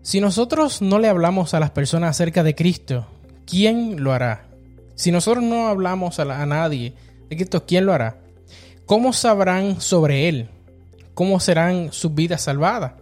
Si 0.03 0.21
nosotros 0.21 0.83
no 0.83 1.01
le 1.01 1.09
hablamos 1.09 1.55
a 1.55 1.61
las 1.61 1.71
personas 1.71 2.11
acerca 2.11 2.45
de 2.45 2.55
Cristo, 2.55 3.07
¿quién 3.45 4.03
lo 4.05 4.12
hará? 4.12 4.47
Si 4.95 5.11
nosotros 5.11 5.43
no 5.43 5.67
hablamos 5.67 6.21
a, 6.21 6.23
a 6.23 6.47
nadie 6.47 6.95
de 7.29 7.37
Cristo, 7.37 7.64
¿quién 7.67 7.87
lo 7.87 7.93
hará? 7.93 8.19
¿Cómo 8.87 9.12
sabrán 9.12 9.80
sobre 9.80 10.28
Él? 10.28 10.49
¿Cómo 11.14 11.41
serán 11.41 11.93
sus 11.93 12.14
vidas 12.14 12.43
salvadas? 12.43 12.93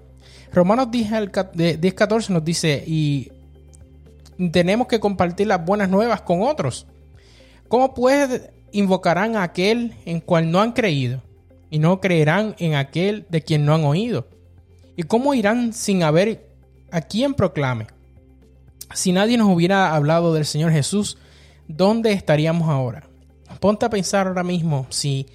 Romanos 0.52 0.90
10, 0.90 1.12
al 1.12 1.30
ca- 1.30 1.50
de- 1.52 1.76
10, 1.76 1.94
14 1.94 2.32
nos 2.32 2.44
dice, 2.44 2.82
y 2.86 3.30
tenemos 4.52 4.86
que 4.86 5.00
compartir 5.00 5.46
las 5.48 5.64
buenas 5.64 5.88
nuevas 5.88 6.22
con 6.22 6.42
otros. 6.42 6.86
¿Cómo 7.68 7.92
pues 7.92 8.50
invocarán 8.72 9.36
a 9.36 9.42
aquel 9.42 9.94
en 10.04 10.20
cual 10.20 10.50
no 10.50 10.60
han 10.60 10.72
creído? 10.72 11.22
Y 11.70 11.78
no 11.80 12.00
creerán 12.00 12.54
en 12.58 12.74
aquel 12.76 13.26
de 13.28 13.42
quien 13.42 13.64
no 13.66 13.74
han 13.74 13.84
oído. 13.84 14.28
¿Y 14.96 15.02
cómo 15.02 15.34
irán 15.34 15.72
sin 15.72 16.04
haber 16.04 16.46
a 16.92 17.00
quien 17.00 17.34
proclame? 17.34 17.88
Si 18.94 19.10
nadie 19.10 19.36
nos 19.36 19.48
hubiera 19.52 19.92
hablado 19.94 20.32
del 20.34 20.44
Señor 20.44 20.70
Jesús, 20.70 21.18
¿dónde 21.66 22.12
estaríamos 22.12 22.68
ahora? 22.68 23.08
Ponte 23.58 23.86
a 23.86 23.90
pensar 23.90 24.28
ahora 24.28 24.44
mismo 24.44 24.86
si 24.90 25.26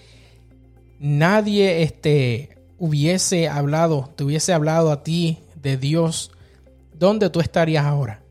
nadie 1.00 1.84
este, 1.84 2.58
hubiese 2.78 3.48
hablado, 3.48 4.10
te 4.16 4.24
hubiese 4.24 4.54
hablado 4.54 4.92
a 4.92 5.04
ti 5.04 5.40
de 5.62 5.78
Dios, 5.78 6.32
¿dónde 6.94 7.30
tú 7.30 7.40
estarías 7.40 7.86
ahora? 7.86 8.22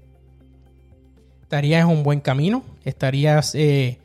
¿Estarías 1.42 1.82
en 1.82 1.88
un 1.88 2.02
buen 2.02 2.20
camino? 2.20 2.62
¿Estarías 2.84 3.54
eh, 3.54 3.98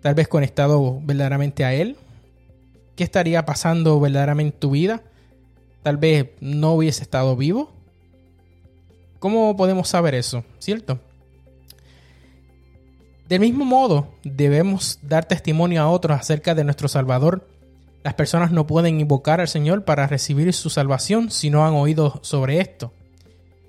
tal 0.00 0.14
vez 0.14 0.28
conectado 0.28 1.00
verdaderamente 1.02 1.64
a 1.64 1.72
Él? 1.72 1.96
¿Qué 2.96 3.04
estaría 3.04 3.44
pasando 3.46 3.98
verdaderamente 4.00 4.56
en 4.56 4.60
tu 4.60 4.70
vida? 4.72 5.02
Tal 5.82 5.96
vez 5.96 6.30
no 6.40 6.72
hubiese 6.74 7.02
estado 7.02 7.36
vivo. 7.36 7.70
¿Cómo 9.18 9.56
podemos 9.56 9.88
saber 9.88 10.14
eso? 10.14 10.44
¿Cierto? 10.58 10.98
Del 13.28 13.40
mismo 13.40 13.64
modo, 13.64 14.08
debemos 14.24 14.98
dar 15.02 15.24
testimonio 15.24 15.82
a 15.82 15.88
otros 15.88 16.18
acerca 16.18 16.54
de 16.54 16.64
nuestro 16.64 16.88
Salvador. 16.88 17.46
Las 18.02 18.14
personas 18.14 18.50
no 18.50 18.66
pueden 18.66 19.00
invocar 19.00 19.40
al 19.40 19.48
Señor 19.48 19.84
para 19.84 20.06
recibir 20.06 20.52
su 20.52 20.70
salvación 20.70 21.30
si 21.30 21.50
no 21.50 21.66
han 21.66 21.74
oído 21.74 22.18
sobre 22.22 22.60
esto. 22.60 22.92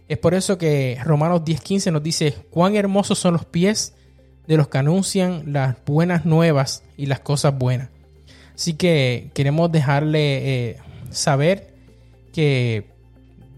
Es 0.08 0.18
por 0.18 0.34
eso 0.34 0.58
que 0.58 0.98
Romanos 1.04 1.44
10:15 1.44 1.92
nos 1.92 2.04
dice, 2.04 2.36
cuán 2.50 2.76
hermosos 2.76 3.20
son 3.20 3.34
los 3.34 3.46
pies 3.46 3.94
de 4.48 4.58
los 4.58 4.68
que 4.68 4.78
anuncian 4.78 5.54
las 5.54 5.78
buenas 5.86 6.26
nuevas 6.26 6.84
y 6.98 7.06
las 7.06 7.20
cosas 7.20 7.58
buenas. 7.58 7.90
Así 8.56 8.74
que 8.74 9.32
queremos 9.34 9.72
dejarle 9.72 10.70
eh, 10.70 10.78
saber 11.10 11.74
que 12.34 12.90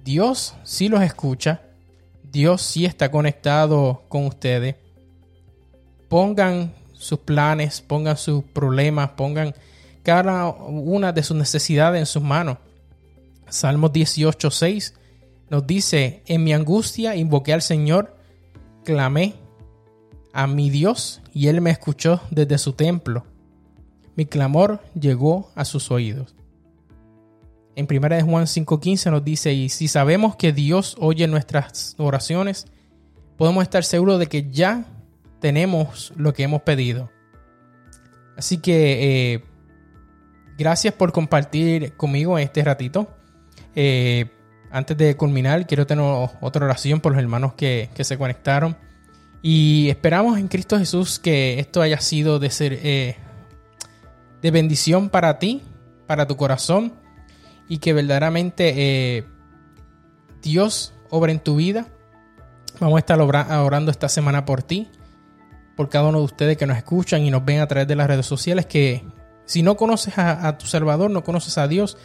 Dios 0.03 0.55
sí 0.63 0.89
los 0.89 1.01
escucha, 1.01 1.61
Dios 2.31 2.61
sí 2.61 2.85
está 2.85 3.11
conectado 3.11 4.03
con 4.09 4.25
ustedes. 4.25 4.75
Pongan 6.09 6.73
sus 6.93 7.19
planes, 7.19 7.81
pongan 7.81 8.17
sus 8.17 8.43
problemas, 8.43 9.09
pongan 9.11 9.53
cada 10.03 10.47
una 10.49 11.11
de 11.11 11.23
sus 11.23 11.37
necesidades 11.37 11.99
en 11.99 12.05
sus 12.05 12.21
manos. 12.21 12.57
Salmos 13.49 13.93
18, 13.93 14.51
6 14.51 14.93
nos 15.49 15.67
dice, 15.67 16.23
en 16.25 16.43
mi 16.43 16.53
angustia 16.53 17.15
invoqué 17.15 17.53
al 17.53 17.61
Señor, 17.61 18.15
clamé 18.83 19.35
a 20.33 20.47
mi 20.47 20.69
Dios 20.69 21.21
y 21.33 21.47
Él 21.47 21.61
me 21.61 21.71
escuchó 21.71 22.21
desde 22.31 22.57
su 22.57 22.73
templo. 22.73 23.25
Mi 24.15 24.25
clamor 24.25 24.81
llegó 24.99 25.51
a 25.55 25.65
sus 25.65 25.91
oídos. 25.91 26.35
En 27.75 27.87
1 27.89 28.09
de 28.09 28.21
Juan 28.21 28.45
5:15 28.45 29.11
nos 29.11 29.23
dice, 29.23 29.53
y 29.53 29.69
si 29.69 29.87
sabemos 29.87 30.35
que 30.35 30.53
Dios 30.53 30.95
oye 30.99 31.27
nuestras 31.27 31.95
oraciones, 31.97 32.67
podemos 33.37 33.63
estar 33.63 33.83
seguros 33.83 34.19
de 34.19 34.27
que 34.27 34.49
ya 34.51 34.85
tenemos 35.39 36.13
lo 36.15 36.33
que 36.33 36.43
hemos 36.43 36.61
pedido. 36.61 37.09
Así 38.37 38.57
que 38.57 39.33
eh, 39.33 39.43
gracias 40.57 40.93
por 40.93 41.11
compartir 41.11 41.93
conmigo 41.95 42.37
este 42.37 42.63
ratito. 42.63 43.07
Eh, 43.75 44.29
antes 44.71 44.97
de 44.97 45.15
culminar, 45.15 45.67
quiero 45.67 45.85
tener 45.85 46.03
otra 46.41 46.65
oración 46.65 46.99
por 46.99 47.11
los 47.13 47.21
hermanos 47.21 47.53
que, 47.53 47.89
se 47.99 48.17
conectaron. 48.17 48.75
Y 49.41 49.89
esperamos 49.89 50.39
en 50.39 50.47
Cristo 50.47 50.79
Jesús 50.79 51.19
que 51.19 51.59
esto 51.59 51.81
haya 51.81 51.99
sido 51.99 52.39
de, 52.39 52.49
ser, 52.49 52.79
eh, 52.81 53.17
de 54.41 54.51
bendición 54.51 55.09
para 55.09 55.37
ti, 55.37 55.61
para 56.07 56.27
tu 56.27 56.37
corazón. 56.37 56.93
Y 57.67 57.77
que 57.77 57.93
verdaderamente 57.93 58.73
eh, 58.75 59.25
Dios 60.41 60.93
obra 61.09 61.31
en 61.31 61.39
tu 61.39 61.55
vida. 61.55 61.87
Vamos 62.79 62.95
a 62.95 62.99
estar 62.99 63.21
orando 63.21 63.91
esta 63.91 64.09
semana 64.09 64.45
por 64.45 64.63
ti. 64.63 64.89
por 65.75 65.89
cada 65.89 66.09
uno 66.09 66.19
de 66.19 66.25
ustedes 66.25 66.57
que 66.57 66.67
nos 66.67 66.77
escuchan 66.77 67.21
y 67.21 67.31
nos 67.31 67.45
ven 67.45 67.59
a 67.59 67.67
través 67.67 67.87
de 67.87 67.95
las 67.95 68.07
redes 68.07 68.25
sociales 68.25 68.65
que 68.65 69.03
si 69.45 69.63
no 69.63 69.75
conoces 69.75 70.17
a, 70.17 70.47
a 70.47 70.57
tu 70.57 70.67
Salvador, 70.67 71.11
no 71.11 71.23
conoces 71.23 71.57
a 71.57 71.67
Dios, 71.67 71.97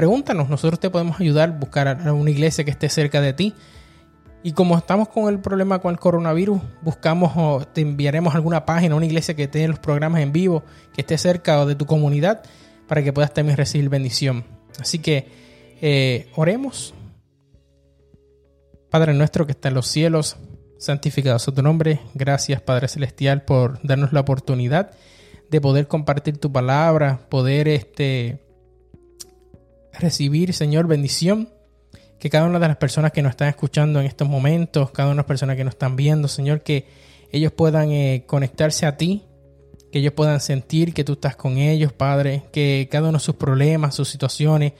pregúntanos, 0.00 0.48
nosotros 0.48 0.80
te 0.80 0.90
podemos 0.90 1.20
ayudar, 1.20 1.58
buscar 1.58 1.88
a 1.88 2.12
una 2.12 2.30
iglesia 2.30 2.64
que 2.64 2.70
esté 2.70 2.88
cerca 2.88 3.20
de 3.20 3.32
ti. 3.32 3.54
Y 4.42 4.52
como 4.52 4.78
estamos 4.78 5.08
con 5.08 5.28
el 5.28 5.40
problema 5.40 5.80
con 5.80 5.92
el 5.92 6.00
coronavirus, 6.00 6.62
buscamos 6.80 7.32
o 7.36 7.66
te 7.66 7.82
enviaremos 7.82 8.34
alguna 8.34 8.64
página, 8.64 8.94
una 8.94 9.04
iglesia 9.04 9.36
que 9.36 9.48
tenga 9.48 9.68
los 9.68 9.78
programas 9.78 10.22
en 10.22 10.32
vivo, 10.32 10.64
que 10.94 11.02
esté 11.02 11.18
cerca 11.18 11.66
de 11.66 11.74
tu 11.74 11.84
comunidad, 11.84 12.42
para 12.88 13.02
que 13.02 13.12
puedas 13.12 13.34
también 13.34 13.58
recibir 13.58 13.90
bendición. 13.90 14.44
Así 14.80 15.00
que 15.00 15.28
eh, 15.82 16.30
oremos. 16.34 16.94
Padre 18.88 19.12
nuestro 19.12 19.44
que 19.44 19.52
está 19.52 19.68
en 19.68 19.74
los 19.74 19.86
cielos, 19.86 20.38
santificado 20.78 21.38
sea 21.38 21.52
tu 21.52 21.62
nombre. 21.62 22.00
Gracias 22.14 22.62
Padre 22.62 22.88
Celestial 22.88 23.42
por 23.42 23.78
darnos 23.82 24.14
la 24.14 24.20
oportunidad 24.20 24.92
de 25.50 25.60
poder 25.60 25.88
compartir 25.88 26.38
tu 26.38 26.52
palabra, 26.52 27.20
poder 27.28 27.68
este, 27.68 28.40
recibir, 29.98 30.52
Señor, 30.54 30.86
bendición. 30.86 31.48
Que 32.18 32.28
cada 32.28 32.46
una 32.46 32.58
de 32.58 32.68
las 32.68 32.76
personas 32.76 33.12
que 33.12 33.22
nos 33.22 33.30
están 33.30 33.48
escuchando 33.48 33.98
en 33.98 34.06
estos 34.06 34.28
momentos, 34.28 34.90
cada 34.90 35.08
una 35.08 35.14
de 35.14 35.18
las 35.18 35.26
personas 35.26 35.56
que 35.56 35.64
nos 35.64 35.72
están 35.72 35.96
viendo, 35.96 36.28
Señor, 36.28 36.62
que 36.62 36.86
ellos 37.32 37.50
puedan 37.52 37.90
eh, 37.92 38.24
conectarse 38.26 38.84
a 38.84 38.98
ti, 38.98 39.24
que 39.90 40.00
ellos 40.00 40.12
puedan 40.12 40.38
sentir 40.40 40.92
que 40.92 41.02
tú 41.02 41.14
estás 41.14 41.34
con 41.34 41.56
ellos, 41.56 41.94
Padre, 41.94 42.44
que 42.52 42.88
cada 42.90 43.08
uno 43.08 43.18
de 43.18 43.24
sus 43.24 43.36
problemas, 43.36 43.94
sus 43.94 44.08
situaciones, 44.08 44.74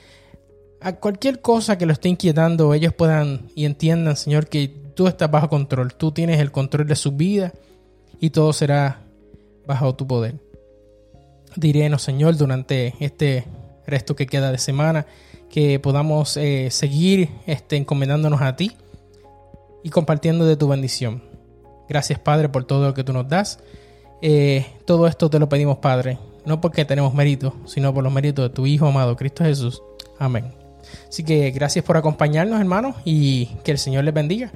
a 0.82 0.96
cualquier 0.96 1.40
cosa 1.40 1.78
que 1.78 1.86
lo 1.86 1.94
esté 1.94 2.10
inquietando, 2.10 2.74
ellos 2.74 2.92
puedan 2.92 3.48
y 3.54 3.64
entiendan, 3.64 4.16
Señor, 4.16 4.46
que 4.46 4.68
tú 4.68 5.06
estás 5.06 5.30
bajo 5.30 5.48
control, 5.48 5.94
tú 5.94 6.12
tienes 6.12 6.40
el 6.40 6.52
control 6.52 6.86
de 6.86 6.96
su 6.96 7.12
vida 7.12 7.52
y 8.20 8.30
todo 8.30 8.52
será 8.52 9.02
bajo 9.66 9.94
tu 9.94 10.06
poder. 10.06 10.49
Dirénos, 11.56 12.02
Señor, 12.02 12.36
durante 12.36 12.94
este 13.00 13.44
resto 13.86 14.14
que 14.14 14.26
queda 14.26 14.52
de 14.52 14.58
semana, 14.58 15.06
que 15.48 15.80
podamos 15.80 16.36
eh, 16.36 16.68
seguir 16.70 17.30
este, 17.46 17.76
encomendándonos 17.76 18.40
a 18.40 18.56
ti 18.56 18.72
y 19.82 19.90
compartiendo 19.90 20.46
de 20.46 20.56
tu 20.56 20.68
bendición. 20.68 21.22
Gracias, 21.88 22.18
Padre, 22.18 22.48
por 22.48 22.64
todo 22.64 22.86
lo 22.86 22.94
que 22.94 23.02
tú 23.02 23.12
nos 23.12 23.28
das. 23.28 23.58
Eh, 24.22 24.66
todo 24.84 25.06
esto 25.06 25.28
te 25.28 25.38
lo 25.38 25.48
pedimos, 25.48 25.78
Padre, 25.78 26.18
no 26.44 26.60
porque 26.60 26.84
tenemos 26.84 27.14
mérito, 27.14 27.54
sino 27.66 27.92
por 27.92 28.04
los 28.04 28.12
méritos 28.12 28.48
de 28.48 28.54
tu 28.54 28.66
Hijo 28.66 28.86
amado, 28.86 29.16
Cristo 29.16 29.44
Jesús. 29.44 29.82
Amén. 30.18 30.52
Así 31.08 31.24
que 31.24 31.50
gracias 31.50 31.84
por 31.84 31.96
acompañarnos, 31.96 32.60
hermanos, 32.60 32.96
y 33.04 33.46
que 33.64 33.72
el 33.72 33.78
Señor 33.78 34.04
les 34.04 34.14
bendiga. 34.14 34.52